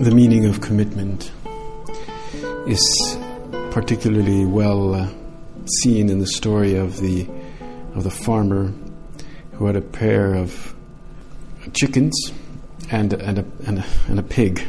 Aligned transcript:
The 0.00 0.12
meaning 0.12 0.46
of 0.46 0.62
commitment 0.62 1.30
is 2.66 3.18
particularly 3.70 4.46
well 4.46 4.94
uh, 4.94 5.10
seen 5.82 6.08
in 6.08 6.20
the 6.20 6.26
story 6.26 6.74
of 6.74 7.00
the 7.00 7.28
of 7.94 8.04
the 8.04 8.10
farmer 8.10 8.72
who 9.52 9.66
had 9.66 9.76
a 9.76 9.82
pair 9.82 10.32
of 10.32 10.74
chickens 11.74 12.32
and 12.90 13.12
and 13.12 13.40
a 13.40 13.44
and 13.66 13.80
a, 13.80 13.84
and 14.08 14.18
a 14.18 14.22
pig. 14.22 14.66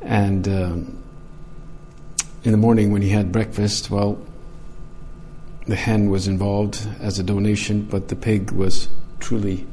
And 0.00 0.48
um, 0.48 1.02
in 2.42 2.50
the 2.50 2.58
morning 2.58 2.90
when 2.90 3.02
he 3.02 3.10
had 3.10 3.30
breakfast, 3.30 3.88
well, 3.88 4.20
the 5.68 5.76
hen 5.76 6.10
was 6.10 6.26
involved 6.26 6.88
as 6.98 7.20
a 7.20 7.22
donation, 7.22 7.82
but 7.82 8.08
the 8.08 8.16
pig 8.16 8.50
was 8.50 8.88
truly 9.20 9.64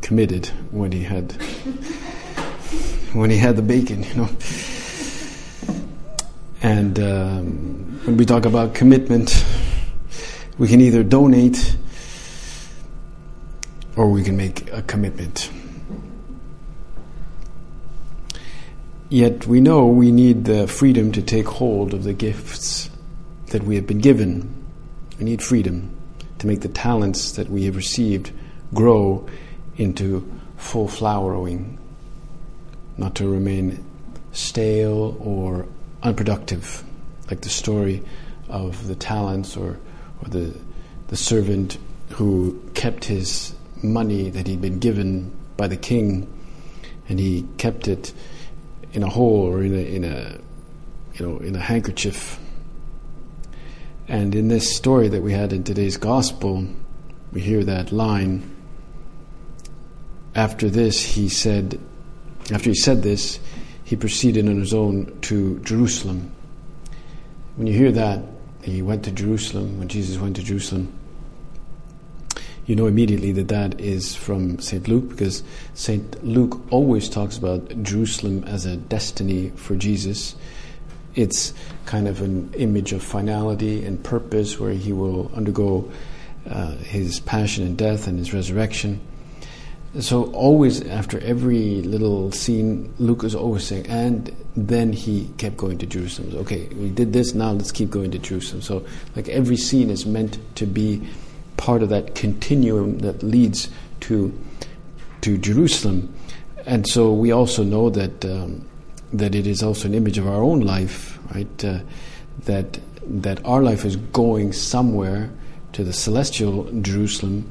committed 0.00 0.46
when 0.70 0.92
he 0.92 1.02
had 1.02 1.36
when 3.12 3.30
he 3.30 3.36
had 3.36 3.56
the 3.56 3.62
bacon, 3.62 4.02
you 4.02 4.14
know. 4.14 4.28
And 6.62 6.98
um, 6.98 8.00
when 8.04 8.16
we 8.16 8.24
talk 8.24 8.44
about 8.44 8.74
commitment, 8.74 9.44
we 10.58 10.68
can 10.68 10.80
either 10.80 11.02
donate 11.02 11.76
or 13.96 14.10
we 14.10 14.22
can 14.22 14.36
make 14.36 14.70
a 14.72 14.82
commitment. 14.82 15.50
Yet 19.08 19.46
we 19.46 19.60
know 19.60 19.86
we 19.86 20.10
need 20.10 20.44
the 20.44 20.66
freedom 20.66 21.12
to 21.12 21.22
take 21.22 21.46
hold 21.46 21.94
of 21.94 22.02
the 22.04 22.12
gifts 22.12 22.90
that 23.48 23.62
we 23.62 23.76
have 23.76 23.86
been 23.86 24.00
given. 24.00 24.52
We 25.18 25.24
need 25.24 25.42
freedom 25.42 25.96
to 26.38 26.46
make 26.46 26.60
the 26.60 26.68
talents 26.68 27.32
that 27.32 27.48
we 27.48 27.64
have 27.64 27.76
received 27.76 28.32
grow 28.74 29.26
into 29.76 30.28
full 30.56 30.88
flowering 30.88 31.78
not 32.98 33.14
to 33.16 33.28
remain 33.28 33.84
stale 34.32 35.16
or 35.20 35.66
unproductive, 36.02 36.82
like 37.30 37.40
the 37.40 37.48
story 37.48 38.02
of 38.48 38.86
the 38.86 38.94
talents 38.94 39.56
or, 39.56 39.78
or 40.22 40.28
the, 40.28 40.56
the 41.08 41.16
servant 41.16 41.78
who 42.10 42.60
kept 42.74 43.04
his 43.04 43.54
money 43.82 44.30
that 44.30 44.46
he'd 44.46 44.60
been 44.60 44.78
given 44.78 45.36
by 45.56 45.66
the 45.66 45.76
king 45.76 46.32
and 47.08 47.18
he 47.18 47.46
kept 47.58 47.88
it 47.88 48.12
in 48.92 49.02
a 49.02 49.08
hole 49.08 49.42
or 49.42 49.62
in 49.62 49.74
a, 49.74 49.94
in 49.94 50.04
a 50.04 50.38
you 51.14 51.26
know 51.26 51.38
in 51.38 51.54
a 51.56 51.60
handkerchief. 51.60 52.38
And 54.08 54.34
in 54.34 54.48
this 54.48 54.74
story 54.76 55.08
that 55.08 55.22
we 55.22 55.32
had 55.32 55.52
in 55.52 55.64
today's 55.64 55.96
gospel 55.96 56.66
we 57.32 57.40
hear 57.40 57.64
that 57.64 57.92
line 57.92 58.54
after 60.34 60.70
this 60.70 61.02
he 61.02 61.28
said 61.28 61.80
after 62.52 62.70
he 62.70 62.74
said 62.74 63.02
this, 63.02 63.40
he 63.84 63.96
proceeded 63.96 64.48
on 64.48 64.58
his 64.58 64.74
own 64.74 65.18
to 65.22 65.58
Jerusalem. 65.60 66.32
When 67.56 67.66
you 67.66 67.74
hear 67.74 67.92
that, 67.92 68.22
he 68.62 68.82
went 68.82 69.04
to 69.04 69.12
Jerusalem, 69.12 69.78
when 69.78 69.88
Jesus 69.88 70.18
went 70.18 70.36
to 70.36 70.42
Jerusalem, 70.42 70.92
you 72.66 72.74
know 72.74 72.86
immediately 72.86 73.30
that 73.32 73.48
that 73.48 73.80
is 73.80 74.16
from 74.16 74.58
St. 74.58 74.88
Luke 74.88 75.08
because 75.08 75.44
St. 75.74 76.24
Luke 76.24 76.60
always 76.70 77.08
talks 77.08 77.38
about 77.38 77.82
Jerusalem 77.82 78.42
as 78.44 78.66
a 78.66 78.76
destiny 78.76 79.50
for 79.50 79.76
Jesus. 79.76 80.34
It's 81.14 81.54
kind 81.86 82.08
of 82.08 82.20
an 82.22 82.52
image 82.54 82.92
of 82.92 83.02
finality 83.02 83.84
and 83.84 84.02
purpose 84.02 84.58
where 84.58 84.72
he 84.72 84.92
will 84.92 85.30
undergo 85.34 85.90
uh, 86.50 86.72
his 86.72 87.20
passion 87.20 87.64
and 87.64 87.78
death 87.78 88.08
and 88.08 88.18
his 88.18 88.34
resurrection. 88.34 89.00
So 90.00 90.24
always 90.32 90.86
after 90.86 91.18
every 91.20 91.82
little 91.82 92.30
scene, 92.32 92.92
Luke 92.98 93.24
is 93.24 93.34
always 93.34 93.66
saying, 93.66 93.86
and 93.86 94.34
then 94.54 94.92
he 94.92 95.30
kept 95.38 95.56
going 95.56 95.78
to 95.78 95.86
Jerusalem. 95.86 96.36
Okay, 96.36 96.68
we 96.74 96.90
did 96.90 97.12
this, 97.12 97.34
now 97.34 97.52
let's 97.52 97.72
keep 97.72 97.90
going 97.90 98.10
to 98.10 98.18
Jerusalem. 98.18 98.62
So 98.62 98.84
like 99.14 99.28
every 99.28 99.56
scene 99.56 99.88
is 99.88 100.04
meant 100.04 100.38
to 100.56 100.66
be 100.66 101.08
part 101.56 101.82
of 101.82 101.88
that 101.88 102.14
continuum 102.14 102.98
that 102.98 103.22
leads 103.22 103.70
to 104.00 104.38
to 105.22 105.38
Jerusalem. 105.38 106.14
And 106.66 106.86
so 106.86 107.12
we 107.12 107.32
also 107.32 107.64
know 107.64 107.88
that 107.90 108.24
um, 108.24 108.66
that 109.12 109.34
it 109.34 109.46
is 109.46 109.62
also 109.62 109.88
an 109.88 109.94
image 109.94 110.18
of 110.18 110.26
our 110.26 110.42
own 110.42 110.60
life, 110.60 111.18
right? 111.34 111.64
Uh, 111.64 111.80
that 112.44 112.78
that 113.02 113.44
our 113.46 113.62
life 113.62 113.84
is 113.84 113.96
going 113.96 114.52
somewhere 114.52 115.30
to 115.72 115.84
the 115.84 115.92
celestial 115.92 116.64
Jerusalem 116.82 117.50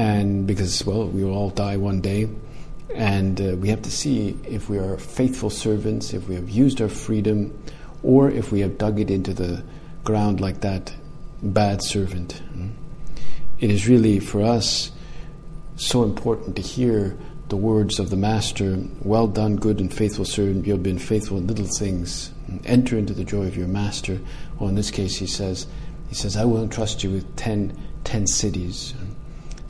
and 0.00 0.46
because 0.46 0.86
well 0.86 1.06
we 1.06 1.22
will 1.22 1.36
all 1.36 1.50
die 1.50 1.76
one 1.76 2.00
day. 2.00 2.26
And 2.94 3.40
uh, 3.40 3.56
we 3.56 3.68
have 3.68 3.82
to 3.82 3.90
see 3.90 4.36
if 4.44 4.68
we 4.68 4.78
are 4.78 4.96
faithful 4.96 5.50
servants 5.50 6.14
if 6.14 6.26
we 6.26 6.34
have 6.34 6.48
used 6.48 6.80
our 6.80 6.88
freedom 6.88 7.36
or 8.02 8.30
if 8.30 8.50
we 8.50 8.60
have 8.60 8.78
dug 8.78 8.98
it 8.98 9.10
into 9.10 9.34
the 9.34 9.62
ground 10.02 10.40
like 10.40 10.62
that 10.62 10.94
bad 11.42 11.82
servant. 11.82 12.42
It 13.60 13.70
is 13.70 13.86
really 13.86 14.20
for 14.20 14.40
us 14.42 14.90
so 15.76 16.02
important 16.02 16.56
to 16.56 16.62
hear 16.62 17.16
the 17.48 17.56
words 17.56 17.98
of 17.98 18.08
the 18.08 18.16
master 18.16 18.82
well 19.02 19.26
done 19.26 19.56
good 19.56 19.80
and 19.80 19.92
faithful 19.92 20.24
servant. 20.24 20.66
You 20.66 20.72
have 20.72 20.82
been 20.82 20.98
faithful 20.98 21.36
in 21.36 21.46
little 21.46 21.66
things. 21.66 22.32
Enter 22.64 22.96
into 22.96 23.12
the 23.12 23.24
joy 23.24 23.46
of 23.46 23.56
your 23.56 23.68
master. 23.68 24.18
Well 24.58 24.70
in 24.70 24.76
this 24.76 24.90
case 24.90 25.16
he 25.16 25.26
says 25.26 25.66
he 26.08 26.14
says 26.14 26.36
i 26.36 26.44
will 26.44 26.62
entrust 26.62 27.04
you 27.04 27.10
with 27.10 27.36
ten, 27.36 27.76
ten 28.02 28.26
cities 28.26 28.94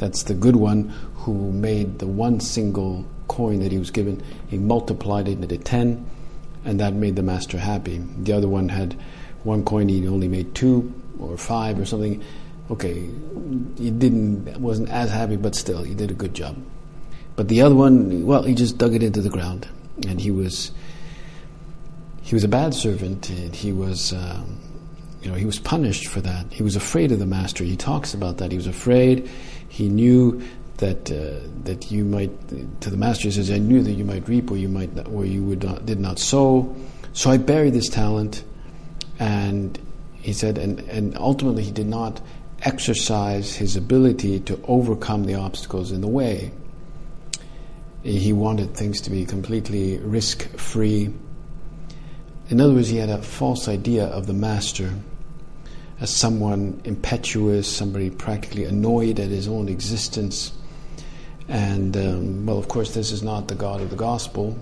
that's 0.00 0.22
the 0.22 0.34
good 0.34 0.56
one 0.56 0.88
who 1.14 1.52
made 1.52 1.98
the 1.98 2.06
one 2.06 2.40
single 2.40 3.04
coin 3.28 3.60
that 3.60 3.70
he 3.70 3.78
was 3.78 3.90
given, 3.90 4.22
he 4.48 4.56
multiplied 4.56 5.28
it 5.28 5.32
into 5.32 5.58
10, 5.58 6.06
and 6.64 6.80
that 6.80 6.94
made 6.94 7.16
the 7.16 7.22
master 7.22 7.58
happy. 7.58 7.98
The 7.98 8.32
other 8.32 8.48
one 8.48 8.70
had 8.70 8.94
one 9.44 9.62
coin, 9.62 9.90
he 9.90 10.08
only 10.08 10.26
made 10.26 10.54
two 10.54 10.90
or 11.18 11.36
five 11.36 11.78
or 11.78 11.84
something. 11.84 12.24
Okay, 12.70 13.10
he 13.76 13.90
didn't, 13.90 14.58
wasn't 14.58 14.88
as 14.88 15.10
happy, 15.10 15.36
but 15.36 15.54
still, 15.54 15.82
he 15.82 15.94
did 15.94 16.10
a 16.10 16.14
good 16.14 16.32
job. 16.32 16.56
But 17.36 17.48
the 17.48 17.60
other 17.60 17.74
one, 17.74 18.24
well, 18.24 18.42
he 18.44 18.54
just 18.54 18.78
dug 18.78 18.94
it 18.94 19.02
into 19.02 19.20
the 19.20 19.28
ground, 19.28 19.68
and 20.08 20.18
he 20.18 20.30
was 20.30 20.72
he 22.22 22.34
was 22.34 22.44
a 22.44 22.48
bad 22.48 22.74
servant, 22.74 23.28
and 23.28 23.54
he 23.54 23.72
was. 23.72 24.12
Um, 24.12 24.58
you 25.22 25.28
know, 25.28 25.34
he 25.34 25.44
was 25.44 25.58
punished 25.58 26.06
for 26.06 26.22
that. 26.22 26.50
He 26.50 26.62
was 26.62 26.76
afraid 26.76 27.12
of 27.12 27.18
the 27.18 27.26
master. 27.26 27.62
He 27.62 27.76
talks 27.76 28.14
about 28.14 28.38
that. 28.38 28.50
He 28.50 28.56
was 28.56 28.66
afraid 28.66 29.28
he 29.70 29.88
knew 29.88 30.42
that 30.78 31.10
uh, 31.10 31.46
that 31.64 31.90
you 31.90 32.04
might 32.04 32.30
to 32.80 32.90
the 32.90 32.96
master 32.96 33.28
he 33.28 33.30
says 33.30 33.50
I 33.50 33.58
knew 33.58 33.82
that 33.82 33.92
you 33.92 34.04
might 34.04 34.28
reap 34.28 34.50
or 34.50 34.56
you 34.56 34.68
might 34.68 34.94
not, 34.94 35.08
or 35.08 35.24
you 35.24 35.42
would 35.44 35.62
not, 35.62 35.86
did 35.86 36.00
not 36.00 36.18
sow. 36.18 36.74
So 37.12 37.30
I 37.30 37.38
buried 37.38 37.72
this 37.72 37.88
talent 37.88 38.44
and 39.18 39.78
he 40.20 40.32
said 40.32 40.58
and, 40.58 40.80
and 40.80 41.16
ultimately 41.16 41.62
he 41.62 41.70
did 41.70 41.86
not 41.86 42.20
exercise 42.62 43.54
his 43.54 43.76
ability 43.76 44.40
to 44.40 44.60
overcome 44.64 45.24
the 45.24 45.36
obstacles 45.36 45.92
in 45.92 46.00
the 46.00 46.08
way. 46.08 46.50
He 48.02 48.32
wanted 48.32 48.74
things 48.74 49.02
to 49.02 49.10
be 49.10 49.24
completely 49.24 49.98
risk 49.98 50.42
free 50.58 51.14
in 52.48 52.60
other 52.60 52.74
words 52.74 52.88
he 52.88 52.96
had 52.96 53.10
a 53.10 53.22
false 53.22 53.68
idea 53.68 54.06
of 54.06 54.26
the 54.26 54.32
master 54.32 54.92
as 56.00 56.14
someone 56.14 56.80
impetuous, 56.84 57.68
somebody 57.68 58.08
practically 58.10 58.64
annoyed 58.64 59.20
at 59.20 59.28
his 59.28 59.46
own 59.46 59.68
existence. 59.68 60.52
And, 61.46 61.96
um, 61.96 62.46
well, 62.46 62.58
of 62.58 62.68
course, 62.68 62.94
this 62.94 63.12
is 63.12 63.22
not 63.22 63.48
the 63.48 63.54
God 63.54 63.82
of 63.82 63.90
the 63.90 63.96
gospel. 63.96 64.58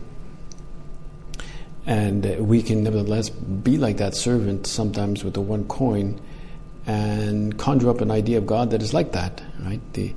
And 1.86 2.26
uh, 2.26 2.42
we 2.42 2.62
can 2.62 2.82
nevertheless 2.82 3.30
be 3.30 3.78
like 3.78 3.98
that 3.98 4.14
servant 4.14 4.66
sometimes 4.66 5.22
with 5.22 5.34
the 5.34 5.40
one 5.40 5.64
coin 5.68 6.20
and 6.86 7.56
conjure 7.56 7.90
up 7.90 8.00
an 8.00 8.10
idea 8.10 8.38
of 8.38 8.46
God 8.46 8.70
that 8.70 8.82
is 8.82 8.92
like 8.92 9.12
that, 9.12 9.42
right? 9.60 9.80
The, 9.92 10.14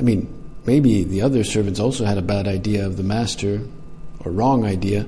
I 0.00 0.02
mean, 0.02 0.28
maybe 0.66 1.04
the 1.04 1.22
other 1.22 1.44
servants 1.44 1.78
also 1.78 2.04
had 2.04 2.18
a 2.18 2.22
bad 2.22 2.48
idea 2.48 2.86
of 2.86 2.96
the 2.96 3.02
master 3.02 3.60
or 4.20 4.32
wrong 4.32 4.64
idea, 4.64 5.06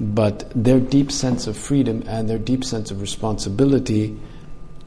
but 0.00 0.50
their 0.54 0.80
deep 0.80 1.12
sense 1.12 1.46
of 1.46 1.56
freedom 1.56 2.02
and 2.06 2.30
their 2.30 2.38
deep 2.38 2.64
sense 2.64 2.90
of 2.90 3.00
responsibility 3.00 4.18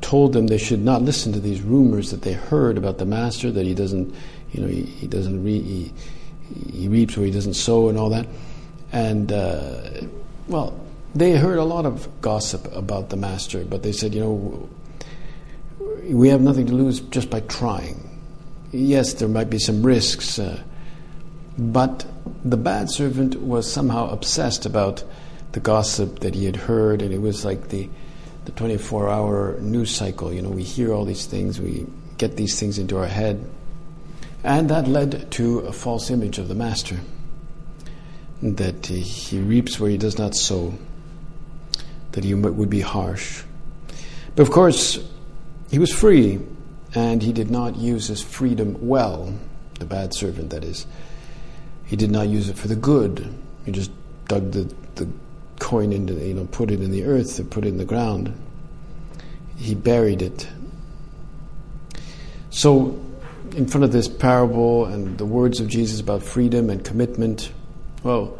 told 0.01 0.33
them 0.33 0.47
they 0.47 0.57
should 0.57 0.83
not 0.83 1.01
listen 1.01 1.33
to 1.33 1.39
these 1.39 1.61
rumors 1.61 2.11
that 2.11 2.21
they 2.21 2.33
heard 2.33 2.77
about 2.77 2.97
the 2.97 3.05
master 3.05 3.51
that 3.51 3.65
he 3.65 3.73
doesn't 3.73 4.13
you 4.51 4.61
know 4.61 4.67
he, 4.67 4.83
he 4.83 5.07
doesn't 5.07 5.43
read 5.43 5.63
he, 5.63 5.91
he 6.71 6.87
reaps 6.87 7.17
where 7.17 7.25
he 7.25 7.31
doesn't 7.31 7.55
sow 7.55 7.89
and 7.89 7.97
all 7.97 8.09
that. 8.09 8.27
And, 8.91 9.31
uh, 9.31 9.81
well, 10.47 10.79
they 11.13 11.31
heard 11.37 11.57
a 11.57 11.63
lot 11.63 11.85
of 11.85 12.07
gossip 12.21 12.73
about 12.73 13.09
the 13.09 13.17
master, 13.17 13.63
but 13.65 13.83
they 13.83 13.91
said, 13.91 14.13
you 14.13 14.21
know, 14.21 14.69
we 16.03 16.29
have 16.29 16.41
nothing 16.41 16.67
to 16.67 16.73
lose 16.73 16.99
just 17.01 17.29
by 17.29 17.41
trying. 17.41 18.03
Yes, 18.71 19.13
there 19.13 19.27
might 19.27 19.49
be 19.49 19.59
some 19.59 19.83
risks, 19.83 20.39
uh, 20.39 20.61
but 21.57 22.05
the 22.45 22.57
bad 22.57 22.89
servant 22.89 23.41
was 23.41 23.71
somehow 23.71 24.09
obsessed 24.09 24.65
about 24.65 25.03
the 25.53 25.59
gossip 25.59 26.19
that 26.19 26.35
he 26.35 26.45
had 26.45 26.55
heard, 26.55 27.01
and 27.01 27.13
it 27.13 27.21
was 27.21 27.43
like 27.43 27.69
the 27.69 27.89
the 28.47 28.53
24 28.53 29.09
hour 29.09 29.59
news 29.59 29.93
cycle. 29.93 30.33
You 30.33 30.41
know, 30.41 30.49
we 30.49 30.63
hear 30.63 30.93
all 30.93 31.03
these 31.03 31.25
things, 31.25 31.59
we 31.59 31.85
get 32.17 32.37
these 32.37 32.57
things 32.57 32.79
into 32.79 32.97
our 32.97 33.05
head, 33.05 33.45
and 34.41 34.69
that 34.69 34.87
led 34.87 35.29
to 35.31 35.59
a 35.59 35.73
false 35.73 36.09
image 36.09 36.39
of 36.39 36.47
the 36.47 36.55
master 36.55 36.97
that 38.41 38.85
he 38.85 39.39
reaps 39.41 39.79
where 39.79 39.89
he 39.89 39.97
does 39.97 40.17
not 40.17 40.33
sow, 40.33 40.73
that 42.13 42.23
he 42.23 42.33
would 42.33 42.69
be 42.69 42.79
harsh. 42.79 43.43
But 44.35 44.43
of 44.43 44.51
course, 44.51 44.97
he 45.69 45.77
was 45.77 45.91
free, 45.91 46.39
and 46.95 47.21
he 47.21 47.33
did 47.33 47.51
not 47.51 47.75
use 47.75 48.07
his 48.07 48.23
freedom 48.23 48.77
well, 48.79 49.37
the 49.79 49.85
bad 49.85 50.13
servant, 50.13 50.51
that 50.51 50.63
is. 50.63 50.87
He 51.85 51.97
did 51.97 52.11
not 52.11 52.29
use 52.29 52.47
it 52.47 52.57
for 52.57 52.69
the 52.69 52.77
good. 52.77 53.33
He 53.65 53.73
just 53.73 53.91
dug 54.29 54.51
the, 54.51 54.73
the 54.95 55.09
coin 55.59 55.91
into, 55.91 56.13
you 56.13 56.33
know, 56.33 56.45
put 56.45 56.71
it 56.71 56.81
in 56.81 56.91
the 56.91 57.05
earth, 57.05 57.35
to 57.37 57.43
put 57.43 57.65
it 57.65 57.69
in 57.69 57.77
the 57.77 57.85
ground. 57.85 58.33
He 59.57 59.75
buried 59.75 60.21
it. 60.21 60.47
So, 62.49 62.99
in 63.55 63.67
front 63.67 63.83
of 63.83 63.91
this 63.91 64.07
parable 64.07 64.85
and 64.85 65.17
the 65.17 65.25
words 65.25 65.59
of 65.59 65.67
Jesus 65.67 65.99
about 65.99 66.23
freedom 66.23 66.69
and 66.69 66.83
commitment, 66.83 67.51
well, 68.03 68.37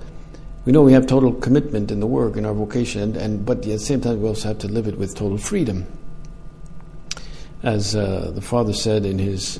we 0.65 0.71
know 0.71 0.81
we 0.81 0.93
have 0.93 1.07
total 1.07 1.33
commitment 1.33 1.91
in 1.91 1.99
the 1.99 2.07
work, 2.07 2.35
in 2.35 2.45
our 2.45 2.53
vocation, 2.53 3.01
and, 3.01 3.17
and 3.17 3.45
but 3.45 3.59
at 3.59 3.63
the 3.63 3.79
same 3.79 4.01
time, 4.01 4.21
we 4.21 4.27
also 4.27 4.49
have 4.49 4.59
to 4.59 4.67
live 4.67 4.87
it 4.87 4.97
with 4.97 5.15
total 5.15 5.37
freedom. 5.37 5.85
As 7.63 7.95
uh, 7.95 8.31
the 8.33 8.41
Father 8.41 8.73
said 8.73 9.05
in 9.05 9.17
his 9.17 9.59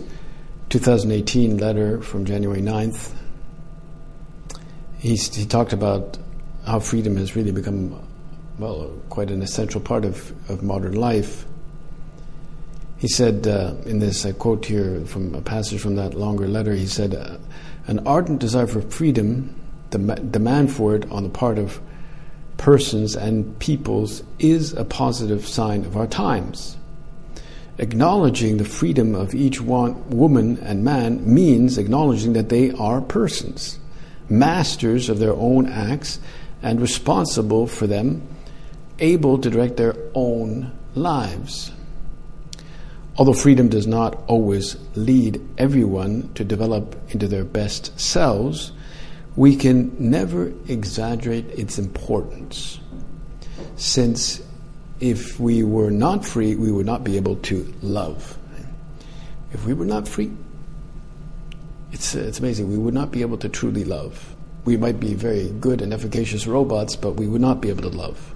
2018 0.70 1.58
letter 1.58 2.02
from 2.02 2.26
January 2.26 2.62
9th, 2.62 3.14
he's, 5.00 5.34
he 5.34 5.46
talked 5.46 5.74
about 5.74 6.18
how 6.68 6.80
freedom 6.80 7.16
has 7.16 7.36
really 7.36 7.52
become, 7.52 7.98
well, 8.60 8.92
quite 9.10 9.32
an 9.32 9.42
essential 9.42 9.80
part 9.80 10.04
of, 10.04 10.32
of 10.50 10.62
modern 10.62 10.94
life. 10.94 11.46
He 12.98 13.08
said 13.08 13.48
uh, 13.48 13.76
in 13.86 14.00
this, 14.00 14.26
I 14.26 14.34
quote 14.34 14.66
here 14.66 15.06
from 15.06 15.34
a 15.34 15.42
passage 15.42 15.80
from 15.80 15.96
that 15.96 16.14
longer 16.14 16.48
letter, 16.48 16.74
he 16.74 16.86
said, 16.86 17.16
uh, 17.16 17.38
An 17.88 18.06
ardent 18.06 18.40
desire 18.40 18.68
for 18.68 18.82
freedom, 18.82 19.56
the 19.92 20.00
demand 20.00 20.72
for 20.72 20.96
it 20.96 21.10
on 21.10 21.24
the 21.24 21.30
part 21.30 21.58
of 21.58 21.80
persons 22.58 23.16
and 23.16 23.58
peoples, 23.60 24.24
is 24.38 24.74
a 24.74 24.84
positive 24.84 25.48
sign 25.48 25.86
of 25.86 25.96
our 25.96 26.08
times. 26.08 26.76
Acknowledging 27.78 28.58
the 28.58 28.66
freedom 28.66 29.16
of 29.16 29.34
each 29.34 29.62
one, 29.62 30.10
woman 30.10 30.58
and 30.64 30.84
man 30.84 31.34
means 31.34 31.78
acknowledging 31.78 32.34
that 32.34 32.50
they 32.50 32.72
are 32.72 33.00
persons 33.00 33.80
masters 34.30 35.10
of 35.10 35.20
their 35.20 35.34
own 35.34 35.68
acts 35.68 36.20
and 36.62 36.82
responsible 36.82 37.68
for 37.68 37.88
them, 37.88 38.22
able 39.00 39.38
to 39.38 39.50
direct 39.50 39.78
their 39.78 39.96
own 40.14 40.72
lives. 40.96 41.72
Although 43.18 43.34
freedom 43.34 43.68
does 43.68 43.88
not 43.88 44.24
always 44.28 44.78
lead 44.96 45.42
everyone 45.58 46.32
to 46.36 46.44
develop 46.44 46.96
into 47.12 47.28
their 47.28 47.44
best 47.44 48.00
selves, 48.00 48.72
we 49.36 49.56
can 49.56 49.96
never 50.00 50.54
exaggerate 50.68 51.46
its 51.50 51.80
importance. 51.80 52.80
Since 53.76 54.42
if 55.00 55.40
we 55.40 55.64
were 55.64 55.92
not 55.92 56.26
free, 56.26 56.56
we 56.56 56.72
would 56.72 56.86
not 56.86 57.04
be 57.04 57.18
able 57.18 57.38
to 57.38 57.74
love. 57.82 58.38
If 59.52 59.66
we 59.66 59.74
were 59.74 59.86
not 59.86 60.08
free, 60.08 60.32
it's, 61.92 62.14
it's 62.16 62.40
amazing. 62.40 62.70
We 62.70 62.78
would 62.78 62.94
not 62.94 63.12
be 63.12 63.22
able 63.22 63.38
to 63.38 63.50
truly 63.50 63.84
love. 63.84 64.36
We 64.68 64.76
might 64.76 65.00
be 65.00 65.14
very 65.14 65.50
good 65.62 65.82
and 65.82 65.94
efficacious 65.94 66.46
robots, 66.46 66.98
but 66.98 67.14
we 67.14 67.26
would 67.26 67.40
not 67.40 67.62
be 67.62 67.70
able 67.70 67.84
to 67.84 67.98
love. 67.98 68.34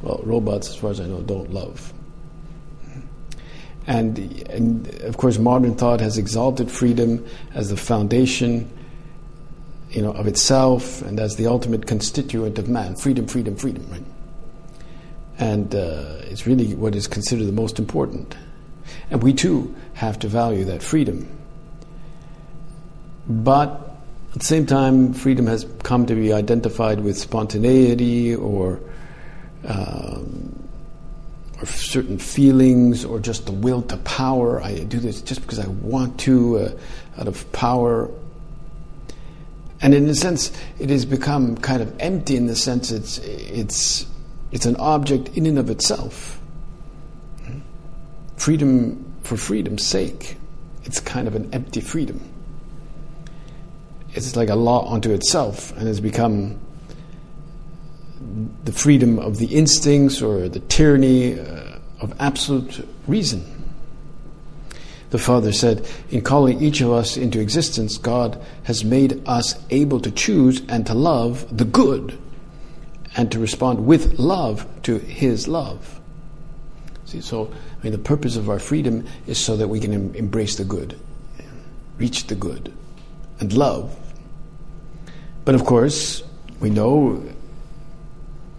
Well, 0.00 0.22
robots, 0.24 0.70
as 0.70 0.76
far 0.76 0.90
as 0.90 1.00
I 1.00 1.04
know, 1.04 1.20
don't 1.20 1.52
love. 1.52 1.92
And, 3.86 4.18
and 4.48 4.88
of 5.02 5.18
course, 5.18 5.36
modern 5.36 5.74
thought 5.74 6.00
has 6.00 6.16
exalted 6.16 6.70
freedom 6.70 7.26
as 7.52 7.68
the 7.68 7.76
foundation 7.76 8.70
you 9.90 10.00
know, 10.00 10.12
of 10.12 10.26
itself 10.26 11.02
and 11.02 11.20
as 11.20 11.36
the 11.36 11.46
ultimate 11.46 11.86
constituent 11.86 12.58
of 12.58 12.66
man. 12.66 12.96
Freedom, 12.96 13.26
freedom, 13.26 13.54
freedom, 13.54 13.86
right? 13.90 14.04
And 15.36 15.74
uh, 15.74 16.20
it's 16.22 16.46
really 16.46 16.74
what 16.74 16.94
is 16.94 17.06
considered 17.06 17.44
the 17.44 17.52
most 17.52 17.78
important. 17.78 18.34
And 19.10 19.22
we 19.22 19.34
too 19.34 19.76
have 19.92 20.18
to 20.20 20.28
value 20.28 20.64
that 20.64 20.82
freedom. 20.82 21.28
But 23.28 23.89
at 24.32 24.38
the 24.38 24.44
same 24.44 24.64
time, 24.64 25.12
freedom 25.12 25.46
has 25.46 25.66
come 25.82 26.06
to 26.06 26.14
be 26.14 26.32
identified 26.32 27.00
with 27.00 27.18
spontaneity 27.18 28.34
or, 28.34 28.78
um, 29.66 30.68
or 31.58 31.66
certain 31.66 32.16
feelings 32.16 33.04
or 33.04 33.18
just 33.18 33.46
the 33.46 33.52
will 33.52 33.82
to 33.82 33.96
power. 33.98 34.62
I 34.62 34.84
do 34.84 35.00
this 35.00 35.20
just 35.20 35.42
because 35.42 35.58
I 35.58 35.66
want 35.66 36.20
to, 36.20 36.58
uh, 36.58 36.72
out 37.18 37.26
of 37.26 37.50
power. 37.50 38.08
And 39.82 39.94
in 39.94 40.08
a 40.08 40.14
sense, 40.14 40.52
it 40.78 40.90
has 40.90 41.04
become 41.04 41.56
kind 41.56 41.82
of 41.82 41.92
empty 41.98 42.36
in 42.36 42.46
the 42.46 42.54
sense 42.54 42.92
it's, 42.92 43.18
it's, 43.18 44.06
it's 44.52 44.64
an 44.64 44.76
object 44.76 45.36
in 45.36 45.46
and 45.46 45.58
of 45.58 45.70
itself. 45.70 46.40
Freedom 48.36 49.12
for 49.24 49.36
freedom's 49.36 49.84
sake, 49.84 50.36
it's 50.84 51.00
kind 51.00 51.26
of 51.26 51.34
an 51.34 51.52
empty 51.52 51.80
freedom 51.80 52.20
it's 54.14 54.36
like 54.36 54.48
a 54.48 54.56
law 54.56 54.92
unto 54.92 55.12
itself 55.12 55.70
and 55.76 55.86
has 55.86 56.00
become 56.00 56.58
the 58.64 58.72
freedom 58.72 59.18
of 59.18 59.38
the 59.38 59.46
instincts 59.46 60.20
or 60.20 60.48
the 60.48 60.60
tyranny 60.60 61.38
uh, 61.38 61.78
of 62.00 62.14
absolute 62.20 62.86
reason. 63.06 63.44
The 65.10 65.18
Father 65.18 65.52
said, 65.52 65.88
In 66.10 66.22
calling 66.22 66.62
each 66.62 66.80
of 66.80 66.92
us 66.92 67.16
into 67.16 67.40
existence, 67.40 67.98
God 67.98 68.40
has 68.64 68.84
made 68.84 69.22
us 69.26 69.54
able 69.70 70.00
to 70.00 70.10
choose 70.10 70.62
and 70.68 70.86
to 70.86 70.94
love 70.94 71.56
the 71.56 71.64
good 71.64 72.16
and 73.16 73.30
to 73.32 73.40
respond 73.40 73.86
with 73.86 74.18
love 74.18 74.66
to 74.82 74.98
His 74.98 75.48
love. 75.48 76.00
See, 77.06 77.20
so, 77.20 77.52
I 77.80 77.82
mean, 77.82 77.92
the 77.92 77.98
purpose 77.98 78.36
of 78.36 78.48
our 78.48 78.60
freedom 78.60 79.04
is 79.26 79.38
so 79.38 79.56
that 79.56 79.66
we 79.66 79.80
can 79.80 79.92
em- 79.92 80.14
embrace 80.14 80.56
the 80.56 80.64
good, 80.64 80.96
reach 81.98 82.28
the 82.28 82.36
good, 82.36 82.72
and 83.40 83.52
love 83.52 83.96
but 85.50 85.56
of 85.56 85.66
course, 85.66 86.22
we 86.60 86.70
know 86.70 87.20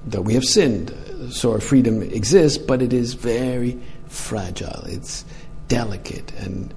that 0.08 0.24
we 0.24 0.34
have 0.34 0.44
sinned, 0.44 0.94
so 1.30 1.54
our 1.54 1.62
freedom 1.62 2.02
exists, 2.02 2.58
but 2.58 2.82
it 2.82 2.92
is 2.92 3.14
very 3.14 3.80
fragile. 4.10 4.84
It's 4.88 5.24
delicate, 5.70 6.34
and 6.34 6.74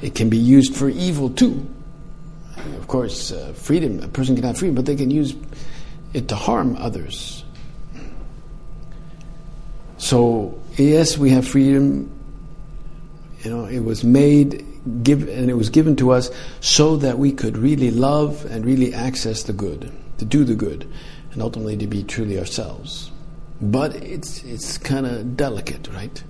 it 0.00 0.14
can 0.14 0.30
be 0.30 0.38
used 0.38 0.74
for 0.74 0.88
evil 0.88 1.28
too. 1.28 1.68
Of 2.78 2.88
course, 2.88 3.32
uh, 3.32 3.52
freedom, 3.52 4.02
a 4.02 4.08
person 4.08 4.34
can 4.34 4.44
have 4.44 4.56
freedom, 4.56 4.76
but 4.76 4.86
they 4.86 4.96
can 4.96 5.10
use 5.10 5.36
it 6.14 6.28
to 6.28 6.36
harm 6.36 6.74
others. 6.78 7.44
So, 9.98 10.58
yes, 10.78 11.18
we 11.18 11.28
have 11.32 11.46
freedom. 11.46 12.10
You 13.44 13.50
know, 13.50 13.66
it 13.66 13.80
was 13.80 14.04
made 14.04 14.64
give, 15.02 15.28
and 15.28 15.50
it 15.50 15.54
was 15.54 15.70
given 15.70 15.96
to 15.96 16.12
us 16.12 16.30
so 16.60 16.96
that 16.96 17.18
we 17.18 17.32
could 17.32 17.58
really 17.58 17.90
love 17.90 18.44
and 18.46 18.64
really 18.64 18.94
access 18.94 19.42
the 19.42 19.52
good, 19.52 19.92
to 20.18 20.24
do 20.24 20.44
the 20.44 20.54
good, 20.54 20.90
and 21.32 21.42
ultimately 21.42 21.76
to 21.76 21.86
be 21.86 22.02
truly 22.02 22.38
ourselves. 22.38 23.10
But 23.60 23.94
it's 23.96 24.42
it's 24.44 24.78
kind 24.78 25.06
of 25.06 25.36
delicate, 25.36 25.88
right? 25.88 26.22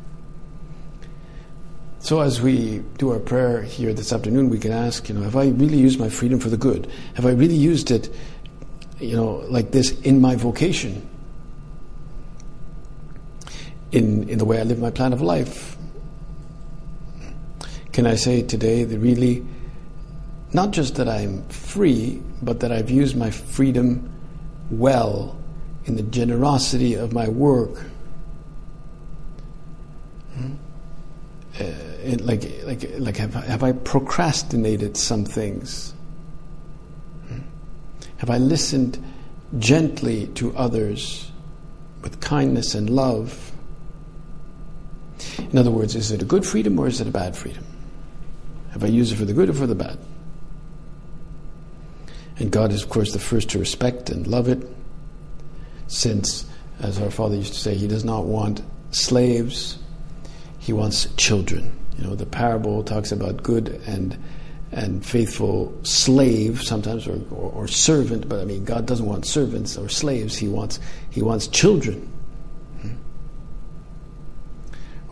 So 2.01 2.21
as 2.21 2.41
we 2.41 2.83
do 2.97 3.11
our 3.11 3.19
prayer 3.19 3.63
here 3.63 3.93
this 3.93 4.13
afternoon, 4.13 4.49
we 4.49 4.59
can 4.59 4.73
ask, 4.73 5.09
you 5.09 5.15
know, 5.15 5.21
have 5.21 5.37
I 5.37 5.49
really 5.49 5.77
used 5.77 6.01
my 6.01 6.09
freedom 6.09 6.41
for 6.41 6.49
the 6.49 6.57
good? 6.57 6.91
Have 7.15 7.27
I 7.27 7.33
really 7.33 7.55
used 7.55 7.91
it, 7.91 8.09
you 8.99 9.15
know, 9.15 9.45
like 9.49 9.71
this 9.71 9.93
in 10.01 10.21
my 10.21 10.35
vocation? 10.35 11.07
In 13.93 14.29
in 14.29 14.39
the 14.39 14.45
way 14.45 14.61
I 14.61 14.63
live 14.63 14.79
my 14.79 14.91
plan 14.91 15.13
of 15.13 15.21
life, 15.21 15.77
can 18.01 18.07
I 18.07 18.15
say 18.15 18.41
today 18.41 18.85
that 18.85 18.99
really, 18.99 19.45
not 20.55 20.71
just 20.71 20.95
that 20.95 21.07
I'm 21.07 21.47
free, 21.49 22.23
but 22.41 22.61
that 22.61 22.73
I've 22.73 22.89
used 22.89 23.15
my 23.15 23.31
freedom 23.31 24.11
well 24.71 25.37
in 25.85 25.97
the 25.97 26.03
generosity 26.05 26.95
of 26.95 27.13
my 27.13 27.29
work? 27.29 27.77
Hmm? 30.35 30.55
Uh, 31.61 31.65
like, 32.23 32.51
like, 32.65 32.91
like 32.99 33.19
have, 33.19 33.35
have 33.35 33.63
I 33.63 33.73
procrastinated 33.73 34.97
some 34.97 35.27
things? 35.27 35.93
Have 38.17 38.31
I 38.31 38.39
listened 38.39 38.99
gently 39.59 40.29
to 40.37 40.57
others 40.57 41.31
with 42.01 42.19
kindness 42.23 42.75
and 42.75 42.89
love? 42.89 43.53
In 45.39 45.59
other 45.59 45.71
words, 45.71 45.95
is 45.95 46.11
it 46.11 46.23
a 46.23 46.25
good 46.25 46.47
freedom 46.47 46.79
or 46.79 46.87
is 46.87 47.03
it 47.03 47.07
a 47.07 47.11
bad 47.11 47.37
freedom? 47.37 47.67
Have 48.71 48.85
I 48.85 48.89
used 48.89 49.13
it 49.13 49.17
for 49.17 49.25
the 49.25 49.33
good 49.33 49.49
or 49.49 49.55
for 49.55 49.67
the 49.67 49.75
bad? 49.75 49.99
And 52.39 52.51
God 52.51 52.73
is, 52.73 52.83
of 52.83 52.89
course, 52.89 53.13
the 53.13 53.19
first 53.19 53.51
to 53.51 53.59
respect 53.59 54.09
and 54.11 54.27
love 54.27 54.49
it, 54.49 54.67
since, 55.89 56.47
as 56.81 57.01
our 57.01 57.11
Father 57.11 57.37
used 57.37 57.53
to 57.53 57.59
say, 57.59 57.75
He 57.75 57.87
does 57.87 58.05
not 58.05 58.25
want 58.25 58.63
slaves, 58.93 59.79
He 60.59 60.73
wants 60.73 61.07
children. 61.17 61.77
You 61.99 62.05
know, 62.05 62.15
the 62.15 62.27
parable 62.27 62.83
talks 62.83 63.13
about 63.13 63.43
good 63.43 63.69
and 63.87 64.17
and 64.73 65.05
faithful 65.05 65.77
slave 65.83 66.63
sometimes 66.63 67.07
or, 67.07 67.21
or, 67.33 67.51
or, 67.51 67.67
servant 67.67 68.29
but 68.29 68.39
i 68.39 68.45
mean 68.45 68.65
god 68.65 68.87
doesn't 68.87 69.07
want 69.07 69.27
servants 69.27 69.77
or 69.77 69.89
slaves 69.89 70.37
he 70.37 70.47
wants 70.47 70.79
he 71.11 71.23
wants 71.23 71.49
children 71.49 72.09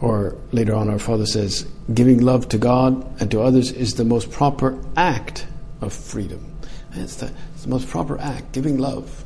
or 0.00 0.36
later 0.52 0.74
on 0.74 0.88
our 0.88 0.98
father 0.98 1.26
says 1.26 1.66
giving 1.92 2.20
love 2.20 2.48
to 2.48 2.58
god 2.58 3.20
and 3.20 3.30
to 3.30 3.40
others 3.40 3.72
is 3.72 3.94
the 3.94 4.04
most 4.04 4.30
proper 4.30 4.78
act 4.96 5.46
of 5.80 5.92
freedom. 5.92 6.52
It's 6.92 7.16
the, 7.16 7.32
it's 7.54 7.64
the 7.64 7.68
most 7.68 7.88
proper 7.88 8.18
act 8.18 8.52
giving 8.52 8.78
love. 8.78 9.24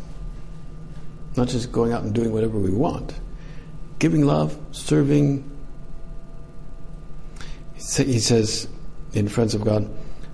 Not 1.37 1.49
just 1.49 1.73
going 1.73 1.93
out 1.93 2.02
and 2.02 2.14
doing 2.14 2.33
whatever 2.33 2.59
we 2.59 2.71
want. 2.71 3.14
Giving 3.99 4.25
love 4.26 4.59
serving. 4.73 5.49
He 7.75 8.19
says 8.21 8.69
in 9.12 9.29
friends 9.29 9.55
of 9.55 9.64
god 9.64 9.91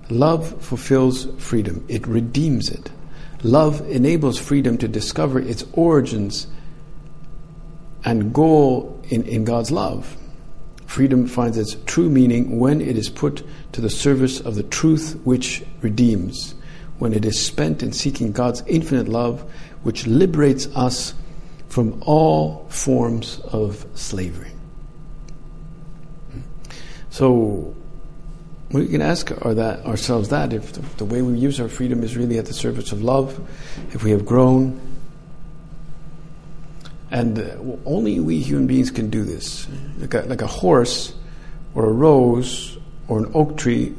Love 0.09 0.59
fulfills 0.63 1.27
freedom, 1.37 1.85
it 1.87 2.07
redeems 2.07 2.69
it. 2.69 2.89
Love 3.43 3.87
enables 3.89 4.39
freedom 4.39 4.77
to 4.77 4.87
discover 4.87 5.39
its 5.39 5.63
origins 5.73 6.47
and 8.03 8.33
goal 8.33 8.99
in, 9.09 9.23
in 9.23 9.45
God's 9.45 9.71
love. 9.71 10.17
Freedom 10.89 11.27
finds 11.27 11.55
its 11.55 11.77
true 11.85 12.09
meaning 12.09 12.57
when 12.57 12.81
it 12.81 12.97
is 12.97 13.09
put 13.09 13.43
to 13.73 13.79
the 13.79 13.91
service 13.91 14.39
of 14.39 14.55
the 14.55 14.63
truth 14.63 15.21
which 15.23 15.63
redeems, 15.81 16.55
when 16.97 17.13
it 17.13 17.25
is 17.25 17.39
spent 17.39 17.83
in 17.83 17.93
seeking 17.93 18.31
God's 18.31 18.63
infinite 18.65 19.07
love, 19.07 19.47
which 19.83 20.07
liberates 20.07 20.65
us 20.75 21.13
from 21.67 22.01
all 22.07 22.65
forms 22.69 23.39
of 23.53 23.85
slavery. 23.93 24.49
So, 27.11 27.75
we 28.71 28.87
can 28.87 29.03
ask 29.03 29.27
that, 29.27 29.85
ourselves 29.85 30.29
that 30.29 30.53
if 30.53 30.73
the, 30.73 30.81
the, 30.97 31.05
way 31.05 31.21
we 31.21 31.37
use 31.37 31.59
our 31.59 31.69
freedom 31.69 32.01
is 32.01 32.17
really 32.17 32.39
at 32.39 32.47
the 32.47 32.53
service 32.53 32.91
of 32.91 33.03
love, 33.03 33.39
if 33.93 34.03
we 34.03 34.09
have 34.09 34.25
grown. 34.25 34.88
And 37.11 37.39
uh, 37.39 37.55
only 37.85 38.19
we 38.19 38.39
human 38.39 38.67
beings 38.67 38.91
can 38.91 39.09
do 39.09 39.23
this. 39.23 39.67
Like 39.97 40.13
a, 40.13 40.21
like 40.21 40.41
a 40.41 40.47
horse 40.47 41.13
or 41.73 41.85
a 41.85 41.91
rose 41.91 42.77
or 43.07 43.19
an 43.19 43.31
oak 43.33 43.57
tree, 43.57 43.95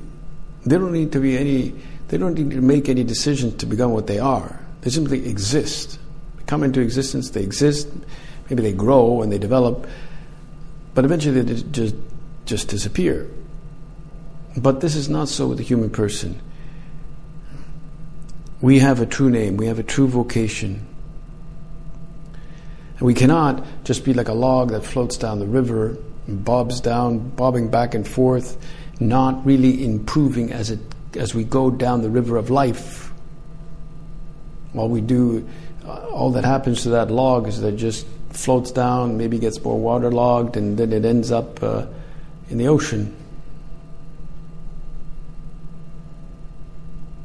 they 0.65 0.79
don't 0.79 0.93
need 0.93 1.13
to 1.13 1.21
be 1.21 1.37
any, 1.37 1.75
they 2.09 2.19
don't 2.19 2.35
need 2.35 2.51
to 2.51 2.61
make 2.61 2.89
any 2.89 3.05
decisions 3.05 3.55
to 3.57 3.67
become 3.67 3.93
what 3.93 4.07
they 4.07 4.19
are. 4.19 4.61
They 4.83 4.91
simply 4.91 5.29
exist. 5.29 5.99
They 6.37 6.45
come 6.45 6.63
into 6.63 6.81
existence, 6.81 7.31
they 7.31 7.43
exist, 7.43 7.89
maybe 8.49 8.63
they 8.63 8.73
grow 8.73 9.23
and 9.23 9.33
they 9.33 9.39
develop, 9.39 9.87
but 10.95 11.05
eventually 11.05 11.43
they 11.43 11.63
just, 11.71 11.95
just 12.45 12.69
disappear. 12.69 13.29
But 14.57 14.81
this 14.81 14.97
is 14.97 15.09
not 15.09 15.29
so 15.29 15.49
with 15.49 15.59
the 15.59 15.65
human 15.65 15.91
person. 15.91 16.41
We 18.61 18.81
have 18.81 19.01
a 19.01 19.07
true 19.07 19.31
name, 19.31 19.57
we 19.57 19.67
have 19.67 19.79
a 19.79 19.83
true 19.83 20.07
vocation. 20.07 20.87
And 23.01 23.07
we 23.07 23.15
cannot 23.15 23.65
just 23.85 24.05
be 24.05 24.13
like 24.13 24.29
a 24.29 24.35
log 24.35 24.71
that 24.71 24.85
floats 24.85 25.17
down 25.17 25.39
the 25.39 25.47
river, 25.47 25.97
and 26.27 26.45
bobs 26.45 26.81
down, 26.81 27.31
bobbing 27.31 27.71
back 27.71 27.95
and 27.95 28.07
forth, 28.07 28.59
not 29.01 29.45
really 29.45 29.85
improving 29.85 30.53
as 30.53 30.71
it 30.71 30.81
as 31.17 31.35
we 31.35 31.43
go 31.43 31.71
down 31.71 32.03
the 32.03 32.11
river 32.11 32.37
of 32.37 32.51
life. 32.51 33.11
All 34.77 34.89
we 34.89 35.01
do, 35.01 35.49
uh, 35.85 36.07
all 36.09 36.31
that 36.33 36.45
happens 36.45 36.83
to 36.83 36.91
that 36.91 37.11
log 37.11 37.49
is 37.49 37.61
that 37.63 37.75
it 37.75 37.77
just 37.79 38.07
floats 38.29 38.71
down, 38.71 39.17
maybe 39.17 39.39
gets 39.39 39.61
more 39.65 39.81
waterlogged, 39.81 40.57
and 40.57 40.79
then 40.79 40.93
it 40.93 41.05
ends 41.05 41.33
up 41.33 41.61
uh, 41.63 41.87
in 42.51 42.59
the 42.59 42.69
ocean. 42.69 43.17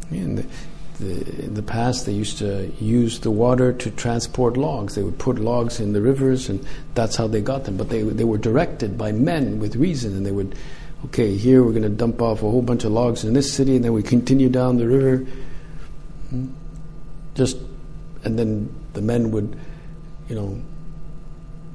In 0.10 0.50
the, 1.00 1.44
in 1.44 1.54
the 1.54 1.62
past, 1.62 2.06
they 2.06 2.14
used 2.14 2.38
to 2.40 2.72
use 2.80 3.20
the 3.20 3.32
water 3.32 3.74
to 3.74 3.92
transport 3.92 4.58
logs. 4.58 4.96
They 4.96 5.04
would 5.04 5.20
put 5.20 5.40
logs 5.40 5.80
in 5.80 5.94
the 5.94 6.02
rivers, 6.02 6.50
and 6.50 6.66
that's 6.94 7.16
how 7.16 7.28
they 7.28 7.42
got 7.42 7.66
them. 7.66 7.78
But 7.78 7.90
they 7.90 8.04
they 8.04 8.24
were 8.24 8.38
directed 8.38 8.98
by 8.98 9.12
men 9.12 9.60
with 9.60 9.76
reason, 9.76 10.16
and 10.16 10.26
they 10.26 10.32
would, 10.32 10.56
okay, 11.06 11.36
here 11.36 11.64
we're 11.64 11.72
going 11.72 11.84
to 11.84 11.90
dump 11.90 12.22
off 12.22 12.40
a 12.44 12.50
whole 12.50 12.62
bunch 12.62 12.84
of 12.84 12.92
logs 12.92 13.24
in 13.24 13.34
this 13.34 13.54
city, 13.54 13.76
and 13.76 13.84
then 13.84 13.94
we 13.94 14.04
continue 14.04 14.50
down 14.50 14.78
the 14.78 14.88
river. 14.88 15.18
Hmm? 16.30 16.48
Just, 17.36 17.58
and 18.24 18.40
then 18.40 18.74
the 18.94 19.02
men 19.02 19.32
would, 19.32 19.58
you 20.30 20.36
know, 20.36 20.62